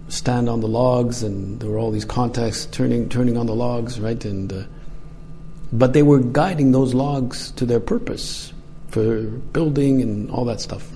stand 0.08 0.48
on 0.48 0.60
the 0.60 0.68
logs, 0.68 1.22
and 1.22 1.60
there 1.60 1.70
were 1.70 1.78
all 1.78 1.90
these 1.90 2.06
contacts 2.06 2.66
turning 2.66 3.08
turning 3.08 3.36
on 3.36 3.46
the 3.46 3.54
logs, 3.54 4.00
right, 4.00 4.24
and. 4.24 4.52
Uh, 4.52 4.62
but 5.72 5.92
they 5.92 6.02
were 6.02 6.18
guiding 6.18 6.72
those 6.72 6.94
logs 6.94 7.52
to 7.52 7.64
their 7.64 7.78
purpose 7.78 8.52
for 8.90 9.22
building 9.22 10.02
and 10.02 10.30
all 10.30 10.44
that 10.44 10.60
stuff. 10.60 10.90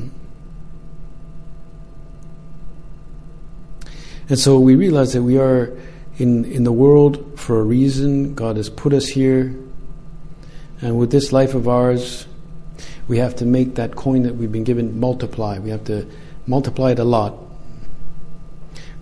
And 4.29 4.39
so 4.39 4.59
we 4.59 4.75
realize 4.75 5.13
that 5.13 5.23
we 5.23 5.39
are 5.39 5.77
in, 6.19 6.45
in 6.47 6.65
the 6.65 6.73
world 6.73 7.39
for 7.39 7.61
a 7.61 7.63
reason. 7.63 8.35
God 8.35 8.57
has 8.57 8.71
put 8.71 8.93
us 8.93 9.07
here. 9.07 9.55
And 10.81 10.99
with 10.99 11.11
this 11.11 11.33
life 11.33 11.55
of 11.55 11.69
ours, 11.69 12.27
we 13.07 13.19
have 13.19 13.37
to 13.37 13.45
make 13.45 13.75
that 13.77 13.97
coin 13.97 14.23
that 14.23 14.35
we've 14.37 14.51
been 14.51 14.65
given 14.65 14.99
multiply. 14.99 15.59
We 15.59 15.71
have 15.71 15.85
to 15.85 16.07
multiply 16.47 16.93
it 16.93 16.99
a 16.99 17.05
lot. 17.05 17.35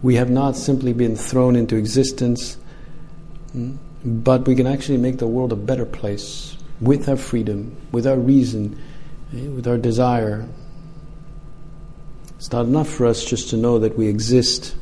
We 0.02 0.16
have 0.16 0.30
not 0.30 0.56
simply 0.56 0.92
been 0.92 1.16
thrown 1.16 1.54
into 1.54 1.76
existence. 1.76 2.56
Hmm, 3.52 3.76
but 4.04 4.46
we 4.46 4.56
can 4.56 4.66
actually 4.66 4.98
make 4.98 5.18
the 5.18 5.28
world 5.28 5.52
a 5.52 5.56
better 5.56 5.86
place 5.86 6.56
with 6.82 7.08
our 7.08 7.16
freedom, 7.16 7.76
with 7.92 8.06
our 8.06 8.18
reason, 8.18 8.76
eh, 9.32 9.46
with 9.48 9.66
our 9.68 9.78
desire. 9.78 10.46
It's 12.36 12.50
not 12.50 12.66
enough 12.66 12.88
for 12.88 13.06
us 13.06 13.24
just 13.24 13.50
to 13.50 13.56
know 13.56 13.78
that 13.78 13.96
we 13.96 14.08
exist, 14.08 14.74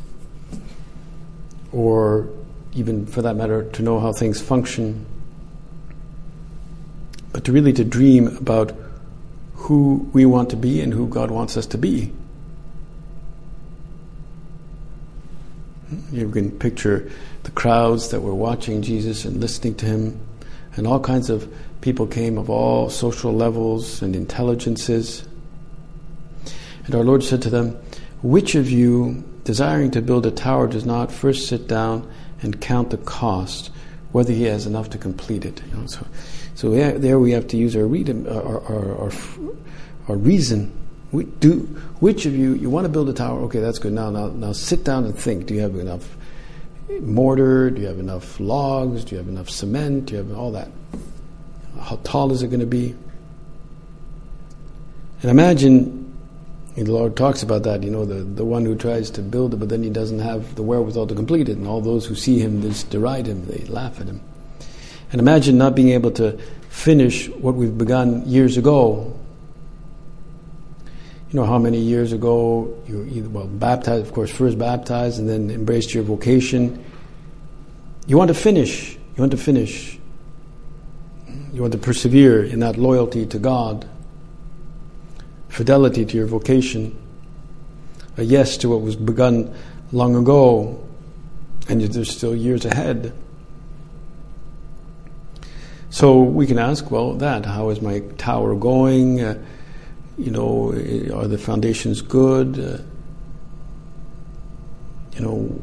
or 1.72 2.28
even 2.72 3.06
for 3.06 3.20
that 3.20 3.36
matter, 3.36 3.64
to 3.64 3.82
know 3.82 4.00
how 4.00 4.12
things 4.12 4.40
function, 4.40 5.04
but 7.32 7.44
to 7.44 7.52
really 7.52 7.74
to 7.74 7.84
dream 7.84 8.28
about 8.38 8.72
who 9.54 10.08
we 10.14 10.24
want 10.24 10.48
to 10.50 10.56
be 10.56 10.80
and 10.80 10.94
who 10.94 11.06
God 11.06 11.30
wants 11.30 11.58
us 11.58 11.66
to 11.66 11.78
be. 11.78 12.10
You 16.10 16.30
can 16.30 16.50
picture 16.50 17.10
the 17.42 17.50
crowds 17.50 18.08
that 18.08 18.22
were 18.22 18.34
watching 18.34 18.80
Jesus 18.80 19.26
and 19.26 19.38
listening 19.38 19.74
to 19.76 19.86
him, 19.86 20.18
and 20.76 20.86
all 20.86 21.00
kinds 21.00 21.28
of 21.28 21.52
people 21.80 22.06
came 22.06 22.38
of 22.38 22.50
all 22.50 22.90
social 22.90 23.32
levels 23.32 24.02
and 24.02 24.14
intelligences. 24.14 25.26
And 26.86 26.94
our 26.94 27.04
Lord 27.04 27.22
said 27.22 27.42
to 27.42 27.50
them, 27.50 27.78
Which 28.22 28.54
of 28.54 28.70
you, 28.70 29.24
desiring 29.44 29.90
to 29.92 30.02
build 30.02 30.26
a 30.26 30.30
tower, 30.30 30.66
does 30.66 30.84
not 30.84 31.10
first 31.10 31.48
sit 31.48 31.68
down 31.68 32.10
and 32.42 32.60
count 32.60 32.90
the 32.90 32.98
cost, 32.98 33.70
whether 34.12 34.32
he 34.32 34.44
has 34.44 34.66
enough 34.66 34.90
to 34.90 34.98
complete 34.98 35.44
it? 35.44 35.62
You 35.70 35.76
know, 35.76 35.86
so, 35.86 36.06
so 36.54 36.98
there 36.98 37.18
we 37.18 37.32
have 37.32 37.46
to 37.48 37.56
use 37.56 37.76
our, 37.76 37.86
read, 37.86 38.10
our, 38.26 38.60
our, 38.60 39.04
our, 39.04 39.12
our 40.08 40.16
reason 40.16 40.76
we 41.12 41.24
do, 41.24 41.60
which 41.98 42.24
of 42.26 42.34
you, 42.34 42.54
you 42.54 42.70
want 42.70 42.84
to 42.84 42.88
build 42.88 43.08
a 43.08 43.12
tower? 43.12 43.40
Okay, 43.42 43.58
that's 43.58 43.78
good. 43.78 43.92
Now, 43.92 44.10
now, 44.10 44.28
now 44.28 44.52
sit 44.52 44.84
down 44.84 45.04
and 45.04 45.18
think. 45.18 45.46
Do 45.46 45.54
you 45.54 45.60
have 45.60 45.74
enough 45.74 46.16
mortar? 47.00 47.70
Do 47.70 47.80
you 47.80 47.88
have 47.88 47.98
enough 47.98 48.38
logs? 48.38 49.04
Do 49.04 49.16
you 49.16 49.18
have 49.18 49.28
enough 49.28 49.50
cement? 49.50 50.06
Do 50.06 50.14
you 50.14 50.18
have 50.18 50.38
all 50.38 50.52
that? 50.52 50.68
How 51.80 51.96
tall 52.04 52.32
is 52.32 52.42
it 52.42 52.48
going 52.48 52.60
to 52.60 52.66
be? 52.66 52.94
And 55.22 55.30
imagine, 55.30 56.14
the 56.76 56.84
Lord 56.84 57.16
talks 57.16 57.42
about 57.42 57.64
that, 57.64 57.82
you 57.82 57.90
know, 57.90 58.04
the, 58.04 58.22
the 58.22 58.44
one 58.44 58.64
who 58.64 58.74
tries 58.74 59.10
to 59.12 59.22
build 59.22 59.52
it, 59.54 59.58
but 59.58 59.68
then 59.68 59.82
he 59.82 59.90
doesn't 59.90 60.20
have 60.20 60.54
the 60.54 60.62
wherewithal 60.62 61.06
to 61.08 61.14
complete 61.14 61.48
it. 61.48 61.56
And 61.56 61.66
all 61.66 61.80
those 61.80 62.06
who 62.06 62.14
see 62.14 62.38
him 62.38 62.62
just 62.62 62.90
deride 62.90 63.26
him, 63.26 63.44
they 63.46 63.64
laugh 63.66 64.00
at 64.00 64.06
him. 64.06 64.20
And 65.12 65.20
imagine 65.20 65.58
not 65.58 65.74
being 65.74 65.90
able 65.90 66.12
to 66.12 66.38
finish 66.68 67.28
what 67.28 67.54
we've 67.54 67.76
begun 67.76 68.26
years 68.26 68.56
ago 68.56 69.20
you 71.30 71.38
know 71.38 71.46
how 71.46 71.58
many 71.58 71.78
years 71.78 72.12
ago 72.12 72.76
you 72.88 73.04
either 73.04 73.28
well 73.28 73.46
baptized, 73.46 74.04
of 74.04 74.12
course, 74.12 74.30
first 74.30 74.58
baptized 74.58 75.20
and 75.20 75.28
then 75.28 75.48
embraced 75.48 75.94
your 75.94 76.02
vocation. 76.02 76.84
You 78.08 78.18
want 78.18 78.28
to 78.28 78.34
finish. 78.34 78.94
You 78.94 79.22
want 79.22 79.30
to 79.30 79.36
finish. 79.36 79.99
You 81.52 81.62
want 81.62 81.72
to 81.72 81.78
persevere 81.78 82.44
in 82.44 82.60
that 82.60 82.76
loyalty 82.76 83.26
to 83.26 83.38
God. 83.38 83.88
fidelity 85.50 86.04
to 86.06 86.16
your 86.16 86.26
vocation, 86.26 86.96
a 88.16 88.22
yes 88.22 88.56
to 88.58 88.68
what 88.70 88.80
was 88.80 88.96
begun 88.96 89.52
long 89.92 90.16
ago, 90.16 90.82
and 91.68 91.82
there's 91.82 92.10
still 92.10 92.34
years 92.34 92.64
ahead. 92.64 93.12
So 95.90 96.22
we 96.22 96.46
can 96.46 96.58
ask, 96.58 96.90
well, 96.90 97.14
that, 97.14 97.44
how 97.44 97.70
is 97.70 97.82
my 97.82 97.98
tower 98.16 98.54
going? 98.54 99.20
Uh, 99.20 99.42
you 100.16 100.30
know, 100.30 100.68
are 101.14 101.26
the 101.26 101.38
foundations 101.38 102.00
good? 102.00 102.58
Uh, 102.58 102.82
you 105.14 105.20
know, 105.20 105.60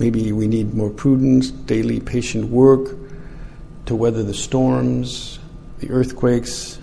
maybe 0.00 0.32
we 0.32 0.48
need 0.48 0.72
more 0.72 0.88
prudence, 0.88 1.50
daily 1.50 2.00
patient 2.00 2.48
work 2.48 2.96
to 3.86 3.94
weather 3.94 4.22
the 4.22 4.34
storms, 4.34 5.38
the 5.78 5.90
earthquakes. 5.90 6.78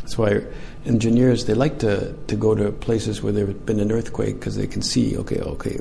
That's 0.00 0.18
why 0.18 0.42
engineers 0.84 1.44
they 1.44 1.54
like 1.54 1.78
to, 1.80 2.12
to 2.26 2.36
go 2.36 2.54
to 2.54 2.72
places 2.72 3.22
where 3.22 3.32
there's 3.32 3.54
been 3.54 3.80
an 3.80 3.92
earthquake 3.92 4.38
because 4.38 4.56
they 4.56 4.66
can 4.66 4.82
see, 4.82 5.16
okay, 5.18 5.40
okay, 5.40 5.78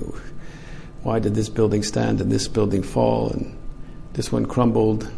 why 1.04 1.20
did 1.20 1.36
this 1.36 1.50
building 1.50 1.84
stand 1.84 2.22
and 2.22 2.32
this 2.32 2.48
building 2.48 2.84
fall 2.84 3.30
and 3.30 3.58
this 4.14 4.32
one 4.32 4.46
crumbled? 4.46 5.10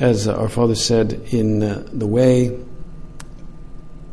As 0.00 0.26
our 0.26 0.48
father 0.48 0.74
said 0.74 1.12
in 1.30 1.62
uh, 1.62 1.86
the 1.92 2.06
way, 2.06 2.58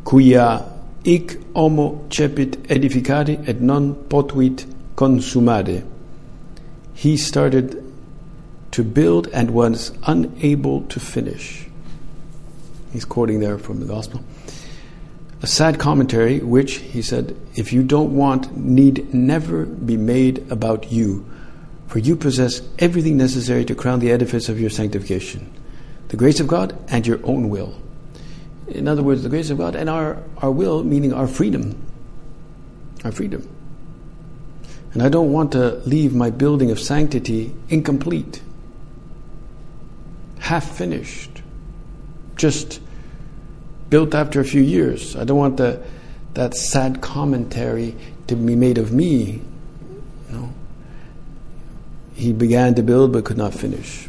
quia 0.04 0.68
ic 1.04 1.40
homo 1.54 2.06
cepit 2.08 2.68
edificare 2.68 3.48
et 3.48 3.60
non 3.60 3.94
potuit 3.94 4.66
consumare. 4.94 5.91
He 7.02 7.16
started 7.16 7.82
to 8.70 8.84
build 8.84 9.26
and 9.32 9.50
was 9.50 9.90
unable 10.06 10.82
to 10.82 11.00
finish. 11.00 11.66
He's 12.92 13.04
quoting 13.04 13.40
there 13.40 13.58
from 13.58 13.80
the 13.80 13.86
Gospel. 13.86 14.22
A 15.42 15.48
sad 15.48 15.80
commentary, 15.80 16.38
which, 16.38 16.74
he 16.76 17.02
said, 17.02 17.36
if 17.56 17.72
you 17.72 17.82
don't 17.82 18.14
want, 18.14 18.56
need 18.56 19.12
never 19.12 19.66
be 19.66 19.96
made 19.96 20.48
about 20.48 20.92
you, 20.92 21.28
for 21.88 21.98
you 21.98 22.14
possess 22.14 22.62
everything 22.78 23.16
necessary 23.16 23.64
to 23.64 23.74
crown 23.74 23.98
the 23.98 24.12
edifice 24.12 24.48
of 24.48 24.60
your 24.60 24.70
sanctification 24.70 25.52
the 26.06 26.16
grace 26.16 26.38
of 26.38 26.46
God 26.46 26.78
and 26.88 27.04
your 27.04 27.18
own 27.24 27.48
will. 27.48 27.74
In 28.68 28.86
other 28.86 29.02
words, 29.02 29.24
the 29.24 29.28
grace 29.28 29.50
of 29.50 29.58
God 29.58 29.74
and 29.74 29.90
our, 29.90 30.22
our 30.36 30.52
will, 30.52 30.84
meaning 30.84 31.12
our 31.12 31.26
freedom. 31.26 31.84
Our 33.02 33.10
freedom. 33.10 33.51
And 34.92 35.02
I 35.02 35.08
don't 35.08 35.32
want 35.32 35.52
to 35.52 35.76
leave 35.86 36.14
my 36.14 36.30
building 36.30 36.70
of 36.70 36.78
sanctity 36.78 37.54
incomplete, 37.68 38.42
half 40.38 40.76
finished, 40.76 41.42
just 42.36 42.80
built 43.88 44.14
after 44.14 44.40
a 44.40 44.44
few 44.44 44.62
years. 44.62 45.16
I 45.16 45.24
don't 45.24 45.38
want 45.38 45.56
the, 45.56 45.82
that 46.34 46.54
sad 46.54 47.00
commentary 47.00 47.96
to 48.26 48.36
be 48.36 48.54
made 48.54 48.78
of 48.78 48.92
me. 48.92 49.40
You 50.30 50.36
know. 50.36 50.54
He 52.14 52.32
began 52.32 52.74
to 52.74 52.82
build 52.82 53.12
but 53.12 53.24
could 53.24 53.38
not 53.38 53.54
finish. 53.54 54.08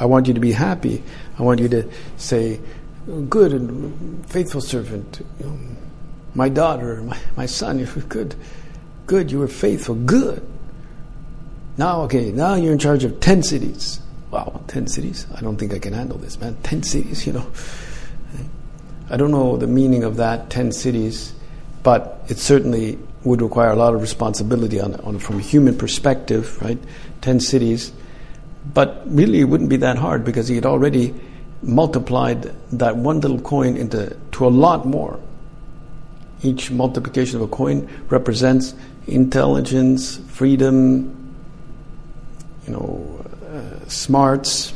I 0.00 0.06
want 0.06 0.28
you 0.28 0.34
to 0.34 0.40
be 0.40 0.52
happy. 0.52 1.02
I 1.38 1.42
want 1.42 1.60
you 1.60 1.68
to 1.68 1.90
say, 2.16 2.60
good 3.28 3.52
and 3.52 4.26
faithful 4.26 4.60
servant, 4.60 5.24
you 5.38 5.46
know, 5.46 5.58
my 6.34 6.48
daughter, 6.48 7.00
my, 7.02 7.18
my 7.36 7.46
son, 7.46 7.84
good, 8.08 8.34
good, 9.06 9.30
you 9.30 9.38
were 9.38 9.48
faithful, 9.48 9.94
good. 9.94 10.46
Now, 11.76 12.02
okay, 12.02 12.30
now 12.30 12.54
you're 12.54 12.72
in 12.72 12.78
charge 12.78 13.04
of 13.04 13.20
10 13.20 13.42
cities. 13.42 14.00
Wow, 14.30 14.60
10 14.68 14.86
cities? 14.86 15.26
I 15.34 15.40
don't 15.40 15.56
think 15.56 15.72
I 15.72 15.78
can 15.78 15.92
handle 15.92 16.18
this, 16.18 16.40
man. 16.40 16.56
10 16.62 16.82
cities, 16.82 17.26
you 17.26 17.32
know. 17.32 17.46
I 19.10 19.16
don't 19.16 19.30
know 19.30 19.56
the 19.56 19.66
meaning 19.66 20.04
of 20.04 20.16
that, 20.16 20.50
10 20.50 20.72
cities, 20.72 21.34
but 21.82 22.24
it 22.28 22.38
certainly 22.38 22.98
would 23.24 23.42
require 23.42 23.70
a 23.70 23.76
lot 23.76 23.94
of 23.94 24.00
responsibility 24.00 24.80
on, 24.80 24.94
on 25.00 25.18
from 25.18 25.38
a 25.38 25.42
human 25.42 25.76
perspective, 25.76 26.60
right? 26.62 26.78
10 27.22 27.40
cities. 27.40 27.92
But 28.72 29.02
really, 29.06 29.40
it 29.40 29.44
wouldn't 29.44 29.68
be 29.70 29.76
that 29.78 29.98
hard 29.98 30.24
because 30.24 30.48
he 30.48 30.54
had 30.54 30.64
already 30.64 31.14
multiplied 31.62 32.54
that 32.72 32.96
one 32.96 33.20
little 33.20 33.40
coin 33.40 33.76
into 33.76 34.16
to 34.32 34.46
a 34.46 34.48
lot 34.48 34.86
more. 34.86 35.18
Each 36.44 36.70
multiplication 36.70 37.40
of 37.40 37.42
a 37.42 37.48
coin 37.48 37.88
represents 38.08 38.74
intelligence, 39.06 40.18
freedom, 40.28 41.34
you 42.66 42.72
know, 42.74 43.24
uh, 43.50 43.88
smarts. 43.88 44.72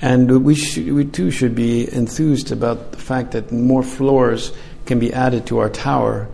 And 0.00 0.44
we, 0.44 0.54
should, 0.54 0.90
we 0.92 1.04
too 1.04 1.30
should 1.30 1.54
be 1.54 1.92
enthused 1.92 2.52
about 2.52 2.92
the 2.92 2.98
fact 2.98 3.32
that 3.32 3.52
more 3.52 3.82
floors 3.82 4.52
can 4.86 4.98
be 4.98 5.12
added 5.12 5.46
to 5.46 5.58
our 5.58 5.68
tower 5.68 6.28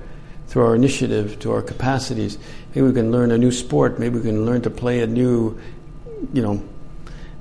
through 0.49 0.67
our 0.67 0.75
initiative, 0.75 1.39
to 1.41 1.53
our 1.53 1.63
capacities. 1.63 2.39
Maybe 2.75 2.87
we 2.87 2.93
can 2.93 3.13
learn 3.13 3.31
a 3.31 3.39
new 3.39 3.53
sport. 3.53 3.99
Maybe 3.99 4.19
we 4.19 4.23
can 4.23 4.45
learn 4.45 4.63
to 4.63 4.71
play 4.71 5.01
a 5.01 5.07
new, 5.07 5.61
you 6.33 6.43
know, 6.43 6.63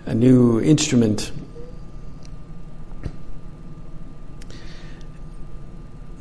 a 0.06 0.14
new 0.14 0.60
instrument. 0.62 1.32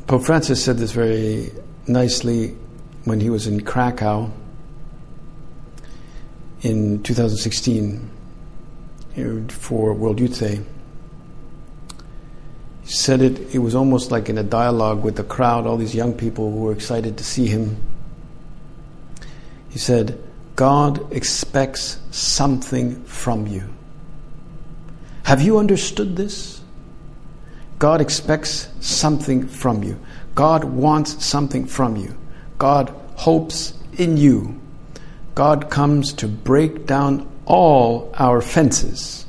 Pope 0.09 0.23
Francis 0.23 0.65
said 0.65 0.79
this 0.79 0.91
very 0.91 1.51
nicely 1.85 2.57
when 3.03 3.19
he 3.19 3.29
was 3.29 3.45
in 3.45 3.61
Krakow 3.61 4.31
in 6.63 7.03
2016 7.03 8.09
eh, 9.15 9.39
for 9.49 9.93
World 9.93 10.19
Youth 10.19 10.39
Day. 10.39 10.61
He 12.81 12.91
said 12.91 13.21
it, 13.21 13.53
it 13.53 13.59
was 13.59 13.75
almost 13.75 14.09
like 14.09 14.29
in 14.29 14.39
a 14.39 14.43
dialogue 14.43 15.03
with 15.03 15.15
the 15.15 15.23
crowd, 15.23 15.67
all 15.67 15.77
these 15.77 15.93
young 15.93 16.15
people 16.15 16.51
who 16.51 16.57
were 16.57 16.73
excited 16.73 17.15
to 17.19 17.23
see 17.23 17.45
him. 17.45 17.77
He 19.69 19.77
said, 19.77 20.19
God 20.55 21.13
expects 21.13 21.99
something 22.09 23.03
from 23.03 23.45
you. 23.45 23.69
Have 25.25 25.43
you 25.43 25.59
understood 25.59 26.15
this? 26.15 26.58
God 27.79 28.01
expects 28.01 28.67
something 28.81 29.47
from 29.47 29.83
you. 29.83 29.99
God 30.35 30.65
wants 30.65 31.25
something 31.25 31.65
from 31.65 31.95
you. 31.95 32.15
God 32.57 32.93
hopes 33.15 33.73
in 33.97 34.17
you. 34.17 34.59
God 35.33 35.69
comes 35.69 36.11
to 36.13 36.27
break 36.27 36.85
down 36.85 37.29
all 37.45 38.13
our 38.15 38.41
fences. 38.41 39.25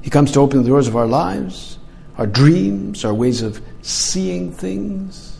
He 0.00 0.08
comes 0.08 0.32
to 0.32 0.40
open 0.40 0.62
the 0.62 0.68
doors 0.68 0.88
of 0.88 0.96
our 0.96 1.06
lives, 1.06 1.78
our 2.16 2.26
dreams, 2.26 3.04
our 3.04 3.12
ways 3.12 3.42
of 3.42 3.60
seeing 3.82 4.52
things. 4.52 5.36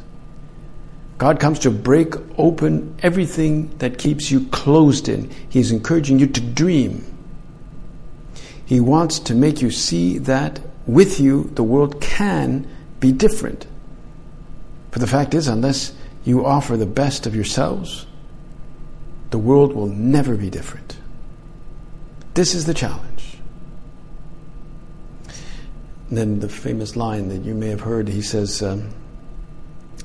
God 1.16 1.40
comes 1.40 1.58
to 1.60 1.70
break 1.70 2.14
open 2.38 2.94
everything 3.02 3.74
that 3.78 3.98
keeps 3.98 4.30
you 4.30 4.46
closed 4.48 5.08
in. 5.08 5.30
He's 5.48 5.72
encouraging 5.72 6.18
you 6.18 6.26
to 6.26 6.40
dream. 6.40 7.04
He 8.66 8.80
wants 8.80 9.18
to 9.20 9.34
make 9.34 9.62
you 9.62 9.70
see 9.70 10.18
that 10.18 10.60
with 10.86 11.20
you, 11.20 11.50
the 11.54 11.62
world 11.62 12.00
can 12.00 12.66
be 12.98 13.12
different. 13.12 13.66
For 14.90 14.98
the 14.98 15.06
fact 15.06 15.34
is, 15.34 15.46
unless 15.48 15.92
you 16.24 16.44
offer 16.44 16.76
the 16.76 16.86
best 16.86 17.26
of 17.26 17.34
yourselves, 17.34 18.06
the 19.30 19.38
world 19.38 19.72
will 19.72 19.86
never 19.86 20.36
be 20.36 20.50
different. 20.50 20.96
This 22.34 22.54
is 22.54 22.66
the 22.66 22.74
challenge. 22.74 23.38
And 26.08 26.18
then 26.18 26.40
the 26.40 26.48
famous 26.48 26.96
line 26.96 27.28
that 27.28 27.44
you 27.44 27.54
may 27.54 27.68
have 27.68 27.80
heard, 27.80 28.08
he 28.08 28.22
says, 28.22 28.62
um, 28.62 28.90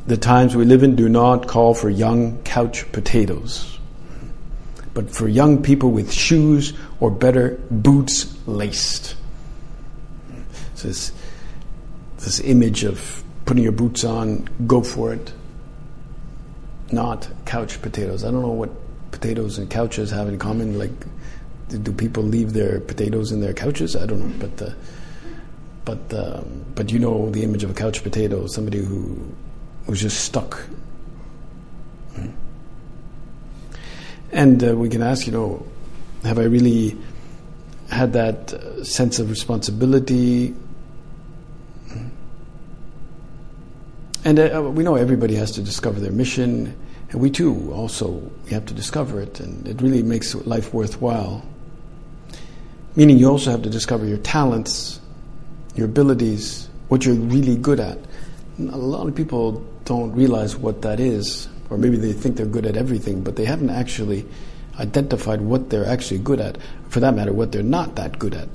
the 0.05 0.17
times 0.17 0.55
we 0.55 0.65
live 0.65 0.83
in 0.83 0.95
do 0.95 1.09
not 1.09 1.47
call 1.47 1.73
for 1.73 1.89
young 1.89 2.41
couch 2.43 2.91
potatoes, 2.91 3.79
but 4.93 5.09
for 5.09 5.27
young 5.27 5.63
people 5.63 5.89
with 5.89 6.13
shoes 6.13 6.73
or 6.99 7.09
better, 7.09 7.59
boots 7.71 8.35
laced. 8.45 9.15
This, 10.85 11.11
this 12.17 12.39
image 12.39 12.83
of 12.83 13.23
putting 13.45 13.63
your 13.63 13.71
boots 13.71 14.03
on, 14.03 14.47
go 14.67 14.81
for 14.81 15.13
it, 15.13 15.33
not 16.91 17.27
couch 17.45 17.81
potatoes. 17.81 18.23
I 18.23 18.31
don't 18.31 18.41
know 18.41 18.49
what 18.49 18.71
potatoes 19.11 19.57
and 19.57 19.69
couches 19.69 20.11
have 20.11 20.27
in 20.27 20.39
common. 20.39 20.77
Like, 20.77 20.91
do 21.69 21.91
people 21.91 22.23
leave 22.23 22.53
their 22.53 22.79
potatoes 22.79 23.31
in 23.31 23.41
their 23.41 23.53
couches? 23.53 23.95
I 23.95 24.05
don't 24.05 24.19
know, 24.19 24.47
but. 24.47 24.69
Uh, 24.69 24.73
but 25.85 26.11
um, 26.15 26.65
but 26.73 26.91
you 26.91 26.97
know 26.97 27.29
the 27.29 27.43
image 27.43 27.63
of 27.63 27.69
a 27.69 27.73
couch 27.73 28.01
potato, 28.01 28.47
somebody 28.47 28.79
who 28.79 29.15
was 29.87 30.01
just 30.01 30.23
stuck. 30.25 30.67
And 34.31 34.61
uh, 34.61 34.75
we 34.75 34.89
can 34.89 35.01
ask, 35.01 35.27
you 35.27 35.31
know, 35.31 35.65
have 36.23 36.39
I 36.39 36.43
really 36.43 36.97
had 37.89 38.11
that 38.13 38.53
uh, 38.53 38.83
sense 38.83 39.19
of 39.19 39.29
responsibility? 39.29 40.53
And 44.25 44.39
uh, 44.39 44.71
we 44.73 44.83
know 44.83 44.95
everybody 44.95 45.35
has 45.35 45.51
to 45.51 45.61
discover 45.61 45.99
their 45.99 46.11
mission, 46.11 46.75
and 47.11 47.21
we 47.21 47.29
too 47.29 47.71
also 47.71 48.07
we 48.45 48.51
have 48.51 48.65
to 48.65 48.73
discover 48.73 49.21
it, 49.21 49.39
and 49.39 49.67
it 49.67 49.79
really 49.83 50.01
makes 50.01 50.33
life 50.33 50.73
worthwhile. 50.73 51.45
Meaning 52.95 53.19
you 53.19 53.29
also 53.29 53.51
have 53.51 53.61
to 53.61 53.69
discover 53.69 54.03
your 54.03 54.17
talents, 54.17 54.99
your 55.75 55.85
abilities, 55.85 56.67
what 56.87 57.05
you're 57.05 57.13
really 57.13 57.55
good 57.55 57.79
at. 57.79 57.99
A 58.57 58.77
lot 58.77 59.07
of 59.07 59.13
people 59.13 59.63
don't 59.83 60.11
realize 60.13 60.55
what 60.55 60.81
that 60.81 60.99
is, 60.99 61.47
or 61.69 61.77
maybe 61.77 61.97
they 61.97 62.11
think 62.11 62.35
they're 62.35 62.47
good 62.47 62.65
at 62.65 62.77
everything, 62.77 63.21
but 63.21 63.35
they 63.35 63.45
haven't 63.45 63.69
actually 63.69 64.25
identified 64.79 65.39
what 65.39 65.69
they're 65.69 65.85
actually 65.85 66.17
good 66.17 66.39
at. 66.39 66.57
For 66.89 66.99
that 66.99 67.13
matter, 67.13 67.31
what 67.31 67.51
they're 67.51 67.61
not 67.61 67.95
that 67.97 68.17
good 68.17 68.33
at. 68.33 68.49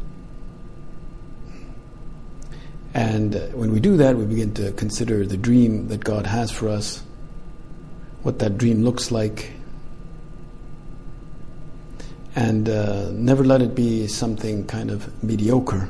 And 2.93 3.35
when 3.55 3.73
we 3.73 3.81
do 3.81 3.97
that, 3.99 4.17
we 4.17 4.25
begin 4.25 4.53
to 4.55 4.73
consider 4.73 5.25
the 5.25 5.37
dream 5.37 5.89
that 5.89 6.03
God 6.03 6.27
has 6.27 6.51
for 6.51 6.69
us, 6.69 7.03
what 8.23 8.41
that 8.41 8.59
dream 8.59 8.83
looks 8.83 9.11
like, 9.11 9.53
and 12.35 12.69
uh, 12.69 13.11
never 13.13 13.45
let 13.45 13.63
it 13.63 13.75
be 13.75 14.07
something 14.07 14.67
kind 14.67 14.91
of 14.91 15.23
mediocre. 15.23 15.89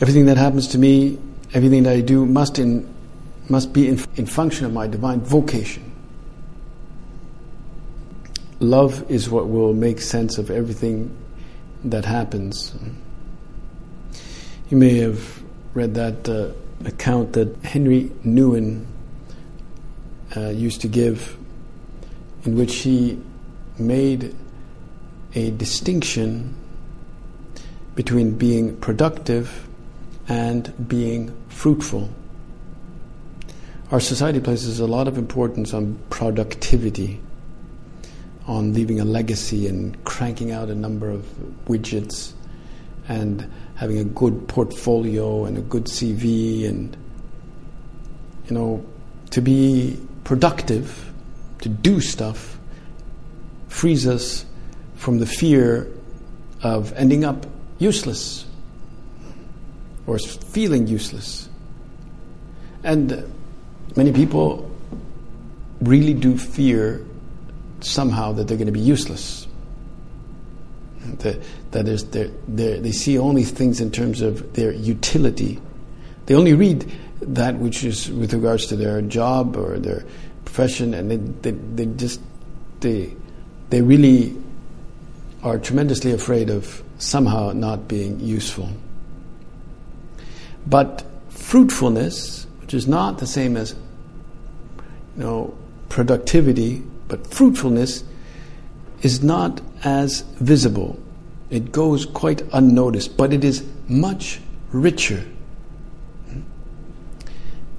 Everything 0.00 0.26
that 0.26 0.36
happens 0.36 0.68
to 0.68 0.78
me, 0.78 1.18
everything 1.54 1.84
that 1.84 1.92
I 1.92 2.00
do 2.00 2.26
must 2.26 2.58
in 2.58 2.92
must 3.48 3.72
be 3.72 3.88
in, 3.88 4.00
in 4.16 4.26
function 4.26 4.66
of 4.66 4.72
my 4.72 4.86
divine 4.86 5.20
vocation. 5.20 5.90
Love 8.60 9.10
is 9.10 9.28
what 9.28 9.48
will 9.48 9.74
make 9.74 10.00
sense 10.00 10.38
of 10.38 10.50
everything 10.50 11.14
that 11.84 12.04
happens. 12.04 12.74
You 14.70 14.76
may 14.76 14.98
have 14.98 15.42
read 15.74 15.94
that 15.94 16.28
uh, 16.28 16.52
account 16.86 17.32
that 17.34 17.56
Henry 17.64 18.10
Nouwen 18.24 18.86
uh, 20.36 20.48
used 20.48 20.80
to 20.82 20.88
give, 20.88 21.36
in 22.44 22.56
which 22.56 22.76
he 22.76 23.20
made 23.78 24.34
a 25.34 25.50
distinction 25.50 26.54
between 27.94 28.36
being 28.36 28.76
productive 28.78 29.68
and 30.28 30.88
being 30.88 31.34
fruitful. 31.48 32.08
Our 33.90 34.00
society 34.00 34.40
places 34.40 34.80
a 34.80 34.86
lot 34.86 35.08
of 35.08 35.18
importance 35.18 35.74
on 35.74 35.98
productivity, 36.08 37.20
on 38.46 38.72
leaving 38.72 39.00
a 39.00 39.04
legacy 39.04 39.66
and 39.68 40.02
cranking 40.04 40.50
out 40.50 40.68
a 40.68 40.74
number 40.74 41.08
of 41.08 41.24
widgets 41.66 42.32
and 43.08 43.50
having 43.76 43.98
a 43.98 44.04
good 44.04 44.48
portfolio 44.48 45.44
and 45.44 45.58
a 45.58 45.60
good 45.60 45.84
CV 45.84 46.68
and 46.68 46.96
you 48.46 48.54
know 48.54 48.84
to 49.30 49.40
be 49.40 49.98
productive 50.24 51.12
to 51.60 51.68
do 51.68 52.00
stuff 52.00 52.58
frees 53.68 54.06
us 54.06 54.44
from 54.96 55.18
the 55.18 55.26
fear 55.26 55.88
of 56.62 56.92
ending 56.94 57.24
up 57.24 57.46
useless 57.78 58.46
or 60.06 60.18
feeling 60.18 60.86
useless. 60.86 61.48
And 62.84 63.32
Many 63.94 64.12
people 64.12 64.70
really 65.82 66.14
do 66.14 66.38
fear 66.38 67.04
somehow 67.84 68.32
that 68.32 68.48
they're 68.48 68.56
going 68.56 68.66
to 68.66 68.72
be 68.72 68.80
useless. 68.80 69.46
That, 71.18 71.42
that 71.72 71.88
is, 71.88 72.04
they're, 72.06 72.30
they're, 72.46 72.80
they 72.80 72.92
see 72.92 73.18
only 73.18 73.44
things 73.44 73.80
in 73.80 73.90
terms 73.90 74.20
of 74.20 74.54
their 74.54 74.72
utility. 74.72 75.60
They 76.26 76.34
only 76.34 76.54
read 76.54 76.90
that 77.22 77.56
which 77.56 77.84
is 77.84 78.10
with 78.10 78.32
regards 78.34 78.66
to 78.66 78.76
their 78.76 79.00
job 79.02 79.56
or 79.56 79.78
their 79.78 80.04
profession, 80.44 80.94
and 80.94 81.10
they, 81.10 81.16
they, 81.16 81.50
they 81.50 81.86
just 81.96 82.20
they 82.80 83.14
they 83.70 83.80
really 83.80 84.36
are 85.42 85.58
tremendously 85.58 86.12
afraid 86.12 86.50
of 86.50 86.82
somehow 86.98 87.52
not 87.52 87.88
being 87.88 88.20
useful. 88.20 88.68
But 90.66 91.04
fruitfulness, 91.30 92.46
which 92.60 92.74
is 92.74 92.86
not 92.86 93.18
the 93.18 93.26
same 93.26 93.56
as 93.56 93.74
you 95.16 95.22
know, 95.22 95.58
productivity, 95.88 96.82
but 97.12 97.26
fruitfulness 97.26 98.04
is 99.02 99.22
not 99.22 99.60
as 99.84 100.22
visible. 100.40 100.98
It 101.50 101.70
goes 101.70 102.06
quite 102.06 102.40
unnoticed, 102.54 103.18
but 103.18 103.34
it 103.34 103.44
is 103.44 103.62
much 103.86 104.40
richer. 104.70 105.22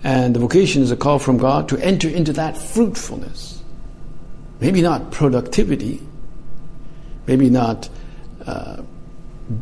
And 0.03 0.35
the 0.35 0.39
vocation 0.39 0.83
is 0.83 0.91
a 0.91 0.95
call 0.95 1.17
from 1.17 1.39
God 1.39 1.67
to 1.69 1.79
enter 1.79 2.07
into 2.07 2.31
that 2.33 2.55
fruitfulness. 2.55 3.63
Maybe 4.59 4.83
not 4.83 5.09
productivity, 5.09 5.99
maybe 7.25 7.49
not 7.49 7.89
uh, 8.45 8.83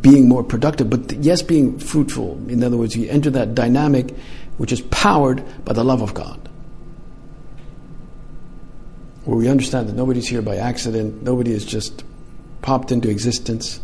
being 0.02 0.28
more 0.28 0.44
productive, 0.44 0.90
but 0.90 1.12
yes, 1.12 1.40
being 1.40 1.78
fruitful. 1.78 2.32
In 2.50 2.62
other 2.62 2.76
words, 2.76 2.94
you 2.94 3.08
enter 3.08 3.30
that 3.30 3.54
dynamic 3.54 4.14
which 4.58 4.70
is 4.70 4.82
powered 4.82 5.42
by 5.64 5.72
the 5.72 5.82
love 5.82 6.02
of 6.02 6.12
God 6.12 6.41
where 9.24 9.36
we 9.36 9.48
understand 9.48 9.88
that 9.88 9.94
nobody's 9.94 10.28
here 10.28 10.42
by 10.42 10.56
accident, 10.56 11.22
nobody 11.22 11.52
has 11.52 11.64
just 11.64 12.04
popped 12.60 12.90
into 12.92 13.08
existence. 13.08 13.80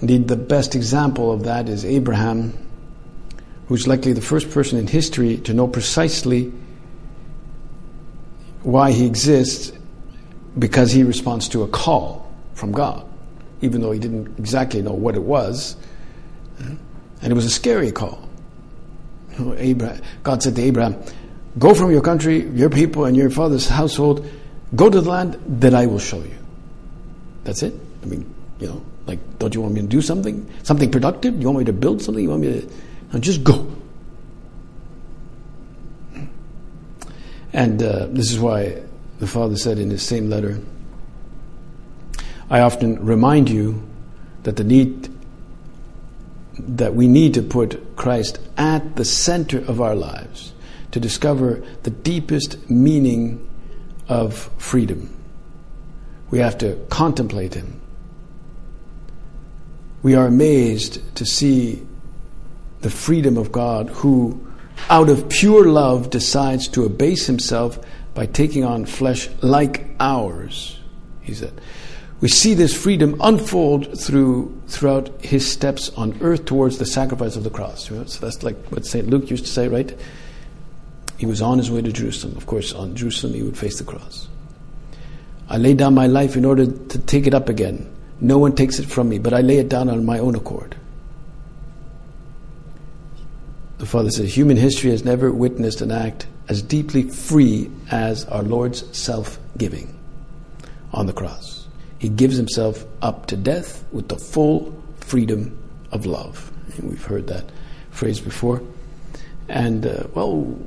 Indeed, 0.00 0.28
the 0.28 0.36
best 0.36 0.74
example 0.74 1.32
of 1.32 1.44
that 1.44 1.68
is 1.68 1.84
Abraham, 1.84 2.52
who's 3.68 3.86
likely 3.88 4.12
the 4.12 4.20
first 4.20 4.50
person 4.50 4.78
in 4.78 4.86
history 4.86 5.38
to 5.38 5.54
know 5.54 5.66
precisely 5.66 6.52
why 8.62 8.92
he 8.92 9.06
exists 9.06 9.72
because 10.58 10.90
he 10.92 11.02
responds 11.02 11.48
to 11.48 11.62
a 11.62 11.68
call 11.68 12.32
from 12.54 12.72
God, 12.72 13.04
even 13.60 13.80
though 13.80 13.92
he 13.92 13.98
didn't 13.98 14.38
exactly 14.38 14.82
know 14.82 14.92
what 14.92 15.14
it 15.14 15.22
was. 15.22 15.76
And 16.58 17.32
it 17.32 17.34
was 17.34 17.44
a 17.44 17.50
scary 17.50 17.92
call. 17.92 18.28
God 20.22 20.42
said 20.42 20.56
to 20.56 20.62
Abraham, 20.62 20.96
Go 21.58 21.74
from 21.74 21.90
your 21.90 22.02
country, 22.02 22.46
your 22.50 22.70
people, 22.70 23.04
and 23.04 23.16
your 23.16 23.30
father's 23.30 23.68
household. 23.68 24.28
Go 24.74 24.90
to 24.90 25.00
the 25.00 25.08
land 25.08 25.40
that 25.60 25.74
I 25.74 25.86
will 25.86 25.98
show 25.98 26.18
you. 26.18 26.36
That's 27.44 27.62
it. 27.62 27.74
I 28.02 28.06
mean, 28.06 28.34
you 28.60 28.68
know, 28.68 28.84
like, 29.06 29.38
don't 29.38 29.54
you 29.54 29.62
want 29.62 29.74
me 29.74 29.80
to 29.80 29.86
do 29.86 30.02
something? 30.02 30.52
Something 30.64 30.90
productive? 30.90 31.40
You 31.40 31.46
want 31.46 31.58
me 31.58 31.64
to 31.64 31.72
build 31.72 32.02
something? 32.02 32.22
You 32.22 32.30
want 32.30 32.42
me 32.42 32.60
to. 32.60 32.72
No, 33.12 33.18
just 33.20 33.42
go. 33.44 33.70
And 37.52 37.82
uh, 37.82 38.06
this 38.10 38.30
is 38.30 38.38
why 38.38 38.82
the 39.18 39.26
Father 39.26 39.56
said 39.56 39.78
in 39.78 39.88
his 39.88 40.02
same 40.02 40.28
letter 40.28 40.60
I 42.50 42.60
often 42.60 43.04
remind 43.04 43.48
you 43.48 43.82
that 44.44 44.56
the 44.56 44.64
need 44.64 45.10
that 46.58 46.94
we 46.94 47.08
need 47.08 47.34
to 47.34 47.42
put 47.42 47.96
Christ 47.96 48.38
at 48.56 48.96
the 48.96 49.04
center 49.04 49.58
of 49.58 49.80
our 49.80 49.94
lives 49.94 50.52
to 50.96 51.00
discover 51.00 51.62
the 51.82 51.90
deepest 51.90 52.70
meaning 52.70 53.46
of 54.08 54.50
freedom. 54.56 55.14
We 56.30 56.38
have 56.38 56.56
to 56.58 56.82
contemplate 56.88 57.52
Him. 57.52 57.82
We 60.02 60.14
are 60.14 60.26
amazed 60.26 61.14
to 61.16 61.26
see 61.26 61.86
the 62.80 62.88
freedom 62.88 63.36
of 63.36 63.52
God 63.52 63.90
who, 63.90 64.40
out 64.88 65.10
of 65.10 65.28
pure 65.28 65.68
love, 65.68 66.08
decides 66.08 66.66
to 66.68 66.86
abase 66.86 67.26
Himself 67.26 67.78
by 68.14 68.24
taking 68.24 68.64
on 68.64 68.86
flesh 68.86 69.28
like 69.42 69.90
ours, 70.00 70.80
he 71.20 71.34
said. 71.34 71.52
We 72.22 72.28
see 72.28 72.54
this 72.54 72.74
freedom 72.74 73.20
unfold 73.20 74.00
through 74.00 74.62
throughout 74.68 75.22
his 75.22 75.46
steps 75.46 75.90
on 75.90 76.16
earth 76.22 76.46
towards 76.46 76.78
the 76.78 76.86
sacrifice 76.86 77.36
of 77.36 77.44
the 77.44 77.50
cross. 77.50 77.84
So 77.84 78.02
that's 78.02 78.42
like 78.42 78.56
what 78.68 78.86
St. 78.86 79.10
Luke 79.10 79.30
used 79.30 79.44
to 79.44 79.50
say, 79.50 79.68
right? 79.68 79.94
He 81.18 81.26
was 81.26 81.40
on 81.40 81.58
his 81.58 81.70
way 81.70 81.82
to 81.82 81.92
Jerusalem. 81.92 82.36
Of 82.36 82.46
course, 82.46 82.72
on 82.72 82.94
Jerusalem, 82.94 83.34
he 83.34 83.42
would 83.42 83.56
face 83.56 83.78
the 83.78 83.84
cross. 83.84 84.28
I 85.48 85.58
lay 85.58 85.74
down 85.74 85.94
my 85.94 86.06
life 86.06 86.36
in 86.36 86.44
order 86.44 86.66
to 86.66 86.98
take 86.98 87.26
it 87.26 87.34
up 87.34 87.48
again. 87.48 87.92
No 88.20 88.38
one 88.38 88.54
takes 88.54 88.78
it 88.78 88.86
from 88.86 89.08
me, 89.08 89.18
but 89.18 89.32
I 89.32 89.40
lay 89.40 89.58
it 89.58 89.68
down 89.68 89.88
on 89.88 90.04
my 90.04 90.18
own 90.18 90.34
accord. 90.34 90.76
The 93.78 93.86
Father 93.86 94.10
says, 94.10 94.36
Human 94.36 94.56
history 94.56 94.90
has 94.90 95.04
never 95.04 95.30
witnessed 95.30 95.80
an 95.82 95.90
act 95.90 96.26
as 96.48 96.62
deeply 96.62 97.02
free 97.02 97.70
as 97.90 98.24
our 98.26 98.42
Lord's 98.42 98.84
self 98.96 99.38
giving 99.58 99.94
on 100.92 101.06
the 101.06 101.12
cross. 101.12 101.66
He 101.98 102.08
gives 102.08 102.36
himself 102.36 102.84
up 103.02 103.26
to 103.26 103.36
death 103.36 103.84
with 103.92 104.08
the 104.08 104.16
full 104.16 104.74
freedom 105.00 105.58
of 105.92 106.06
love. 106.06 106.50
And 106.76 106.90
we've 106.90 107.04
heard 107.04 107.26
that 107.28 107.44
phrase 107.90 108.20
before. 108.20 108.62
And, 109.48 109.86
uh, 109.86 110.04
well, 110.14 110.58